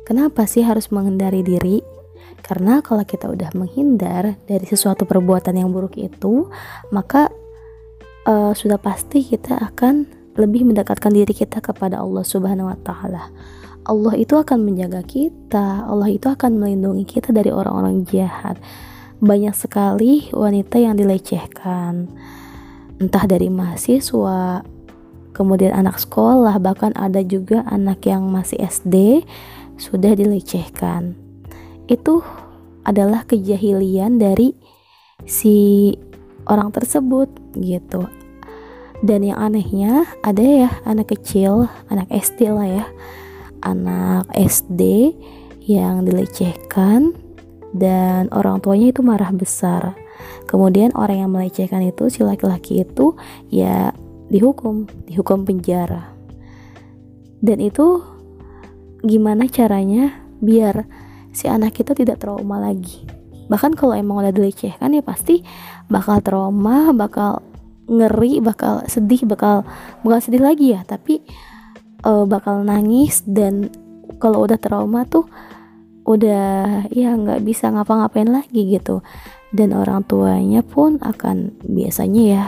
Kenapa 0.04 0.44
sih 0.44 0.60
harus 0.60 0.92
menghindari 0.92 1.40
diri? 1.40 1.80
Karena 2.44 2.84
kalau 2.84 3.08
kita 3.08 3.32
udah 3.32 3.56
menghindar 3.56 4.36
dari 4.44 4.68
sesuatu 4.68 5.08
perbuatan 5.08 5.56
yang 5.56 5.72
buruk 5.72 5.96
itu, 5.96 6.52
maka 6.92 7.32
uh, 8.28 8.52
sudah 8.52 8.76
pasti 8.76 9.24
kita 9.24 9.56
akan 9.72 10.04
lebih 10.36 10.68
mendekatkan 10.68 11.12
diri 11.12 11.32
kita 11.32 11.64
kepada 11.64 12.04
Allah 12.04 12.24
Subhanahu 12.24 12.68
wa 12.68 12.78
taala. 12.84 13.32
Allah 13.82 14.14
itu 14.14 14.38
akan 14.38 14.62
menjaga 14.62 15.02
kita, 15.02 15.82
Allah 15.90 16.06
itu 16.06 16.30
akan 16.30 16.54
melindungi 16.54 17.02
kita 17.02 17.34
dari 17.34 17.50
orang-orang 17.50 18.06
jahat. 18.06 18.54
Banyak 19.18 19.54
sekali 19.58 20.30
wanita 20.30 20.78
yang 20.78 20.94
dilecehkan, 20.94 22.06
entah 23.02 23.24
dari 23.26 23.50
mahasiswa, 23.50 24.62
kemudian 25.34 25.74
anak 25.74 25.98
sekolah, 25.98 26.62
bahkan 26.62 26.94
ada 26.94 27.26
juga 27.26 27.66
anak 27.66 28.06
yang 28.06 28.22
masih 28.30 28.62
SD 28.62 29.26
sudah 29.74 30.14
dilecehkan. 30.14 31.18
Itu 31.90 32.22
adalah 32.86 33.26
kejahilian 33.26 34.22
dari 34.22 34.54
si 35.26 35.90
orang 36.46 36.70
tersebut 36.70 37.30
gitu. 37.58 38.06
Dan 39.02 39.26
yang 39.26 39.42
anehnya 39.42 40.06
ada 40.22 40.42
ya 40.42 40.70
anak 40.86 41.10
kecil, 41.18 41.66
anak 41.90 42.06
SD 42.14 42.46
lah 42.54 42.70
ya 42.70 42.86
anak 43.62 44.28
SD 44.34 45.14
yang 45.64 46.02
dilecehkan 46.04 47.14
dan 47.72 48.28
orang 48.34 48.60
tuanya 48.60 48.92
itu 48.92 49.00
marah 49.00 49.32
besar. 49.32 49.96
Kemudian 50.46 50.92
orang 50.92 51.24
yang 51.24 51.30
melecehkan 51.32 51.80
itu 51.86 52.12
si 52.12 52.20
laki-laki 52.20 52.84
itu 52.84 53.16
ya 53.48 53.94
dihukum, 54.28 54.84
dihukum 55.08 55.48
penjara. 55.48 56.12
Dan 57.42 57.58
itu 57.58 58.04
gimana 59.02 59.48
caranya 59.50 60.22
biar 60.38 60.86
si 61.34 61.48
anak 61.48 61.74
kita 61.80 61.96
tidak 61.96 62.20
trauma 62.20 62.60
lagi. 62.60 63.02
Bahkan 63.48 63.74
kalau 63.74 63.96
emang 63.96 64.22
udah 64.22 64.34
dilecehkan 64.34 64.94
ya 64.94 65.02
pasti 65.02 65.42
bakal 65.90 66.22
trauma, 66.22 66.94
bakal 66.94 67.42
ngeri, 67.90 68.38
bakal 68.38 68.86
sedih, 68.86 69.26
bakal 69.26 69.66
bukan 70.06 70.20
sedih 70.22 70.42
lagi 70.44 70.72
ya, 70.72 70.86
tapi 70.86 71.24
uh, 72.02 72.24
bakal 72.26 72.62
nangis 72.62 73.22
dan 73.26 73.70
kalau 74.18 74.44
udah 74.46 74.58
trauma 74.58 75.06
tuh 75.06 75.26
udah 76.02 76.86
ya 76.90 77.14
nggak 77.14 77.46
bisa 77.46 77.70
ngapa-ngapain 77.70 78.30
lagi 78.30 78.74
gitu. 78.78 79.02
Dan 79.52 79.76
orang 79.76 80.02
tuanya 80.08 80.64
pun 80.64 80.96
akan 81.02 81.60
biasanya 81.66 82.22
ya 82.24 82.44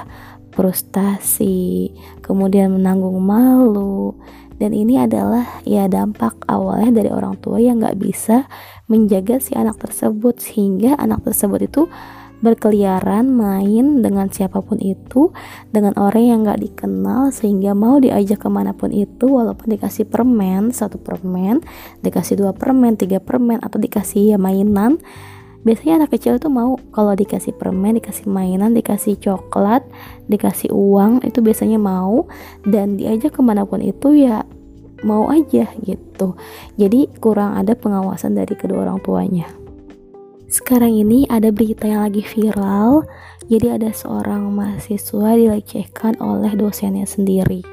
frustasi 0.55 1.91
kemudian 2.25 2.75
menanggung 2.75 3.21
malu. 3.23 4.19
Dan 4.55 4.71
ini 4.71 5.03
adalah 5.03 5.63
ya 5.67 5.91
dampak 5.91 6.47
awalnya 6.47 7.03
dari 7.03 7.11
orang 7.11 7.35
tua 7.43 7.59
yang 7.59 7.83
nggak 7.83 7.99
bisa 7.99 8.47
menjaga 8.87 9.43
si 9.43 9.55
anak 9.55 9.79
tersebut. 9.83 10.39
Sehingga 10.41 10.95
anak 10.99 11.27
tersebut 11.27 11.61
itu 11.67 11.83
berkeliaran 12.43 13.31
main 13.31 14.03
dengan 14.03 14.29
siapa 14.29 14.61
pun 14.61 14.77
itu 14.83 15.31
dengan 15.71 15.95
orang 15.97 16.25
yang 16.25 16.39
gak 16.45 16.61
dikenal 16.61 17.31
sehingga 17.31 17.73
mau 17.73 17.97
diajak 17.97 18.43
ke 18.45 18.49
mana 18.51 18.77
pun 18.77 18.91
itu 18.91 19.31
walaupun 19.31 19.73
dikasih 19.73 20.09
permen 20.09 20.75
satu 20.75 21.01
permen 21.01 21.65
dikasih 22.05 22.41
dua 22.41 22.53
permen 22.53 22.99
tiga 22.99 23.23
permen 23.23 23.63
atau 23.63 23.79
dikasih 23.79 24.35
ya 24.35 24.39
mainan. 24.41 25.01
Biasanya 25.65 26.05
anak 26.05 26.21
kecil 26.21 26.37
tuh 26.37 26.53
mau 26.53 26.77
kalau 26.93 27.17
dikasih 27.17 27.57
permen 27.57 27.97
dikasih 27.97 28.29
mainan 28.29 28.77
dikasih 28.77 29.17
coklat 29.17 29.81
dikasih 30.29 30.69
uang 30.69 31.25
itu 31.25 31.41
biasanya 31.41 31.81
mau. 31.81 32.29
Dan 32.69 33.01
diajak 33.01 33.33
ke 33.33 33.41
mana 33.41 33.65
pun 33.65 33.81
itu 33.81 34.13
ya 34.13 34.45
mau 35.09 35.33
aja 35.33 35.73
gitu. 35.81 36.37
Jadi 36.77 37.09
kurang 37.17 37.57
ada 37.57 37.73
pengawasan 37.73 38.37
dari 38.37 38.53
kedua 38.53 38.85
orang 38.85 39.01
tuanya 39.01 39.64
sekarang 40.49 40.95
ini 40.95 41.27
ada 41.29 41.51
berita 41.51 41.89
yang 41.89 42.05
lagi 42.07 42.21
viral, 42.23 43.05
jadi 43.49 43.77
ada 43.77 43.91
seorang 43.93 44.49
mahasiswa 44.53 45.37
dilecehkan 45.37 46.17
oleh 46.21 46.53
dosennya 46.57 47.05
sendiri. 47.05 47.65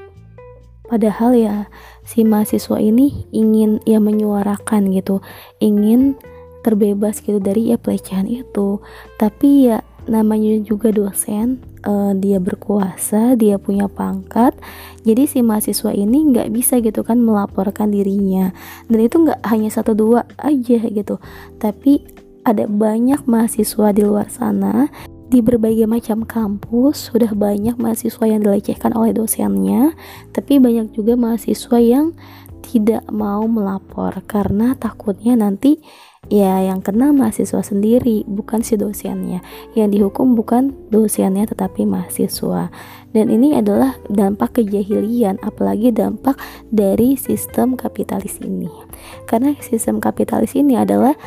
Padahal 0.91 1.31
ya 1.31 1.55
si 2.03 2.27
mahasiswa 2.27 2.75
ini 2.75 3.23
ingin 3.31 3.79
ya 3.87 4.03
menyuarakan 4.03 4.91
gitu, 4.91 5.23
ingin 5.63 6.19
terbebas 6.67 7.23
gitu 7.23 7.39
dari 7.39 7.71
ya 7.71 7.79
pelecehan 7.79 8.27
itu. 8.27 8.83
Tapi 9.15 9.71
ya 9.71 9.79
namanya 10.09 10.59
juga 10.65 10.91
dosen, 10.91 11.63
uh, 11.87 12.11
dia 12.11 12.43
berkuasa, 12.43 13.39
dia 13.39 13.55
punya 13.55 13.87
pangkat. 13.87 14.51
Jadi 15.07 15.31
si 15.31 15.39
mahasiswa 15.39 15.95
ini 15.95 16.35
nggak 16.35 16.51
bisa 16.51 16.83
gitu 16.83 17.07
kan 17.07 17.23
melaporkan 17.23 17.87
dirinya. 17.87 18.51
Dan 18.91 18.99
itu 18.99 19.15
nggak 19.23 19.47
hanya 19.47 19.71
satu 19.71 19.95
dua 19.95 20.27
aja 20.43 20.79
gitu, 20.91 21.23
tapi 21.55 22.03
ada 22.45 22.65
banyak 22.65 23.25
mahasiswa 23.29 23.93
di 23.93 24.01
luar 24.05 24.27
sana 24.29 24.89
di 25.31 25.39
berbagai 25.39 25.87
macam 25.87 26.27
kampus 26.27 27.13
sudah 27.13 27.31
banyak 27.31 27.79
mahasiswa 27.79 28.25
yang 28.27 28.43
dilecehkan 28.43 28.91
oleh 28.91 29.15
dosennya 29.15 29.95
tapi 30.35 30.59
banyak 30.59 30.91
juga 30.91 31.15
mahasiswa 31.15 31.77
yang 31.79 32.11
tidak 32.61 33.03
mau 33.09 33.43
melapor 33.49 34.21
karena 34.29 34.77
takutnya 34.77 35.33
nanti 35.33 35.81
ya 36.29 36.61
yang 36.61 36.85
kena 36.85 37.09
mahasiswa 37.09 37.59
sendiri 37.65 38.23
bukan 38.29 38.61
si 38.61 38.77
dosennya. 38.77 39.41
Yang 39.73 39.99
dihukum 39.99 40.37
bukan 40.37 40.71
dosennya 40.93 41.49
tetapi 41.49 41.89
mahasiswa. 41.89 42.69
Dan 43.11 43.27
ini 43.27 43.57
adalah 43.57 43.97
dampak 44.07 44.61
kejahilian 44.61 45.41
apalagi 45.41 45.91
dampak 45.91 46.37
dari 46.69 47.17
sistem 47.17 47.75
kapitalis 47.75 48.37
ini. 48.39 48.71
Karena 49.25 49.57
sistem 49.59 49.99
kapitalis 49.99 50.53
ini 50.55 50.77
adalah 50.77 51.17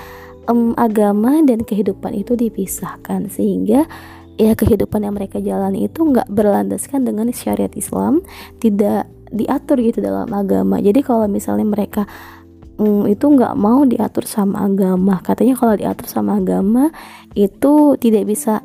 um, 0.49 0.73
agama 0.79 1.41
dan 1.45 1.63
kehidupan 1.63 2.15
itu 2.17 2.37
dipisahkan 2.37 3.29
sehingga 3.33 3.89
ya 4.35 4.53
kehidupan 4.59 5.07
yang 5.07 5.15
mereka 5.15 5.39
jalani 5.39 5.87
itu 5.87 6.03
nggak 6.03 6.27
berlandaskan 6.27 7.07
dengan 7.07 7.31
syariat 7.31 7.71
Islam 7.79 8.23
tidak 8.59 9.07
diatur 9.31 9.83
gitu 9.83 9.99
dalam 10.03 10.31
agama. 10.31 10.79
Jadi 10.79 11.03
kalau 11.03 11.27
misalnya 11.27 11.67
mereka 11.67 12.07
mm, 12.79 13.11
itu 13.11 13.25
nggak 13.27 13.55
mau 13.59 13.83
diatur 13.87 14.27
sama 14.27 14.67
agama 14.67 15.23
katanya 15.23 15.55
kalau 15.59 15.75
diatur 15.75 16.07
sama 16.07 16.39
agama 16.39 16.91
itu 17.35 17.99
tidak 17.99 18.25
bisa 18.27 18.63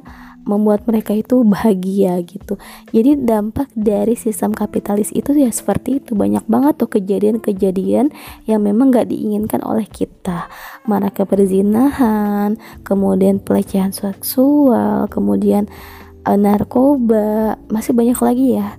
membuat 0.49 0.89
mereka 0.89 1.13
itu 1.13 1.45
bahagia 1.45 2.17
gitu. 2.25 2.57
Jadi 2.89 3.21
dampak 3.21 3.69
dari 3.77 4.17
sistem 4.17 4.57
kapitalis 4.57 5.13
itu 5.13 5.37
ya 5.37 5.53
seperti 5.53 6.01
itu. 6.01 6.17
Banyak 6.17 6.49
banget 6.49 6.81
tuh 6.81 6.89
kejadian-kejadian 6.89 8.09
yang 8.49 8.59
memang 8.65 8.89
gak 8.89 9.13
diinginkan 9.13 9.61
oleh 9.61 9.85
kita. 9.85 10.49
Mana 10.89 11.13
keperzinahan 11.13 12.57
kemudian 12.81 13.37
pelecehan 13.37 13.93
seksual 13.93 15.05
kemudian 15.13 15.69
uh, 16.25 16.39
narkoba 16.39 17.61
masih 17.69 17.93
banyak 17.93 18.17
lagi 18.17 18.47
ya. 18.57 18.73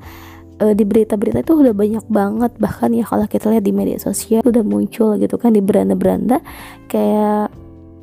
Uh, 0.60 0.76
di 0.76 0.84
berita-berita 0.84 1.40
itu 1.40 1.54
udah 1.56 1.72
banyak 1.72 2.04
banget. 2.10 2.52
Bahkan 2.58 2.90
ya 2.98 3.04
kalau 3.06 3.24
kita 3.30 3.48
lihat 3.48 3.64
di 3.64 3.72
media 3.72 3.96
sosial 3.96 4.42
udah 4.44 4.66
muncul 4.66 5.16
gitu 5.16 5.38
kan 5.38 5.54
di 5.54 5.62
beranda-beranda. 5.62 6.42
Kayak 6.90 7.54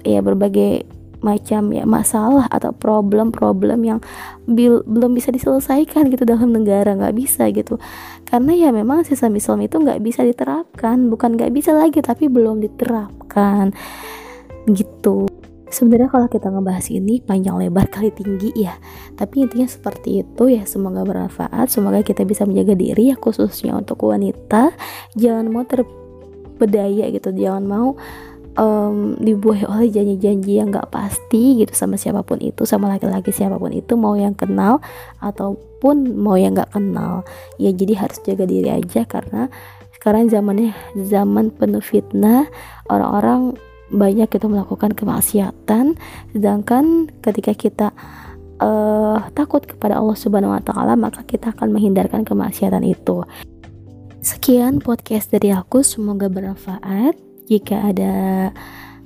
ya 0.07 0.23
berbagai 0.23 0.96
macam 1.27 1.75
ya 1.75 1.83
masalah 1.83 2.47
atau 2.47 2.71
problem-problem 2.71 3.79
yang 3.83 3.99
belum 4.47 5.11
bisa 5.11 5.35
diselesaikan 5.35 6.07
gitu 6.07 6.23
dalam 6.23 6.55
negara 6.55 6.95
nggak 6.95 7.15
bisa 7.19 7.51
gitu. 7.51 7.75
Karena 8.23 8.55
ya 8.55 8.69
memang 8.71 9.03
sistem 9.03 9.35
Islam 9.35 9.67
itu 9.67 9.75
nggak 9.75 9.99
bisa 9.99 10.23
diterapkan 10.23 11.11
bukan 11.11 11.35
nggak 11.35 11.51
bisa 11.51 11.75
lagi 11.75 11.99
tapi 11.99 12.31
belum 12.31 12.63
diterapkan. 12.63 13.75
Gitu. 14.71 15.27
Sebenarnya 15.67 16.07
kalau 16.07 16.31
kita 16.31 16.47
ngebahas 16.47 16.87
ini 16.95 17.19
panjang 17.19 17.59
lebar 17.59 17.91
kali 17.91 18.07
tinggi 18.15 18.55
ya. 18.55 18.79
Tapi 19.19 19.43
intinya 19.43 19.67
seperti 19.67 20.23
itu 20.23 20.47
ya 20.47 20.63
semoga 20.63 21.03
bermanfaat 21.03 21.67
semoga 21.67 21.99
kita 21.99 22.23
bisa 22.23 22.47
menjaga 22.47 22.71
diri 22.71 23.11
ya 23.11 23.19
khususnya 23.19 23.75
untuk 23.75 23.99
wanita. 24.07 24.71
Jangan 25.19 25.51
mau 25.51 25.67
terbedaya 25.67 27.11
gitu 27.11 27.35
jangan 27.35 27.63
mau 27.67 27.99
um, 28.57 29.15
dibuai 29.21 29.63
oleh 29.63 29.87
janji-janji 29.93 30.59
yang 30.59 30.73
gak 30.73 30.89
pasti 30.89 31.63
gitu 31.63 31.71
sama 31.71 31.95
siapa 31.95 32.25
pun 32.25 32.41
itu 32.41 32.65
sama 32.65 32.91
laki-laki 32.91 33.29
siapa 33.31 33.55
pun 33.55 33.71
itu 33.71 33.93
mau 33.95 34.17
yang 34.17 34.33
kenal 34.33 34.81
ataupun 35.21 36.17
mau 36.17 36.35
yang 36.35 36.57
gak 36.57 36.73
kenal 36.73 37.23
ya 37.61 37.71
jadi 37.71 37.93
harus 37.95 38.19
jaga 38.25 38.43
diri 38.49 38.73
aja 38.73 39.05
karena 39.05 39.47
sekarang 39.95 40.27
zamannya 40.27 40.73
zaman 40.97 41.53
penuh 41.53 41.81
fitnah 41.81 42.49
orang-orang 42.89 43.55
banyak 43.87 44.27
kita 44.27 44.51
melakukan 44.51 44.91
kemaksiatan 44.91 45.95
sedangkan 46.35 47.07
ketika 47.23 47.55
kita 47.55 47.87
uh, 48.59 49.31
takut 49.31 49.63
kepada 49.63 49.95
Allah 49.95 50.17
Subhanahu 50.17 50.53
wa 50.53 50.61
taala 50.61 50.99
maka 50.99 51.23
kita 51.23 51.55
akan 51.55 51.71
menghindarkan 51.71 52.27
kemaksiatan 52.27 52.83
itu. 52.83 53.23
Sekian 54.19 54.83
podcast 54.83 55.31
dari 55.31 55.55
aku, 55.55 55.87
semoga 55.87 56.27
bermanfaat. 56.27 57.26
Jika 57.47 57.95
ada 57.95 58.51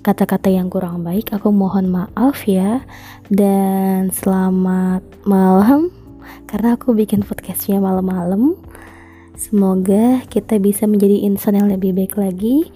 kata-kata 0.02 0.50
yang 0.50 0.74
kurang 0.74 1.06
baik, 1.06 1.30
aku 1.30 1.54
mohon 1.54 1.94
maaf 1.94 2.50
ya. 2.50 2.82
Dan 3.30 4.10
selamat 4.10 5.06
malam, 5.30 5.94
karena 6.50 6.74
aku 6.74 6.98
bikin 6.98 7.22
podcastnya 7.22 7.78
malam-malam. 7.78 8.58
Semoga 9.38 10.26
kita 10.26 10.58
bisa 10.58 10.90
menjadi 10.90 11.22
insan 11.22 11.58
yang 11.58 11.70
lebih 11.70 11.94
baik 11.94 12.18
lagi. 12.18 12.70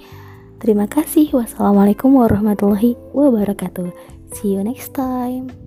Terima 0.62 0.86
kasih. 0.86 1.34
Wassalamualaikum 1.34 2.13
warahmatullahi 2.13 2.93
wabarakatuh. 3.13 3.89
See 4.38 4.54
you 4.54 4.62
next 4.62 4.93
time. 4.93 5.64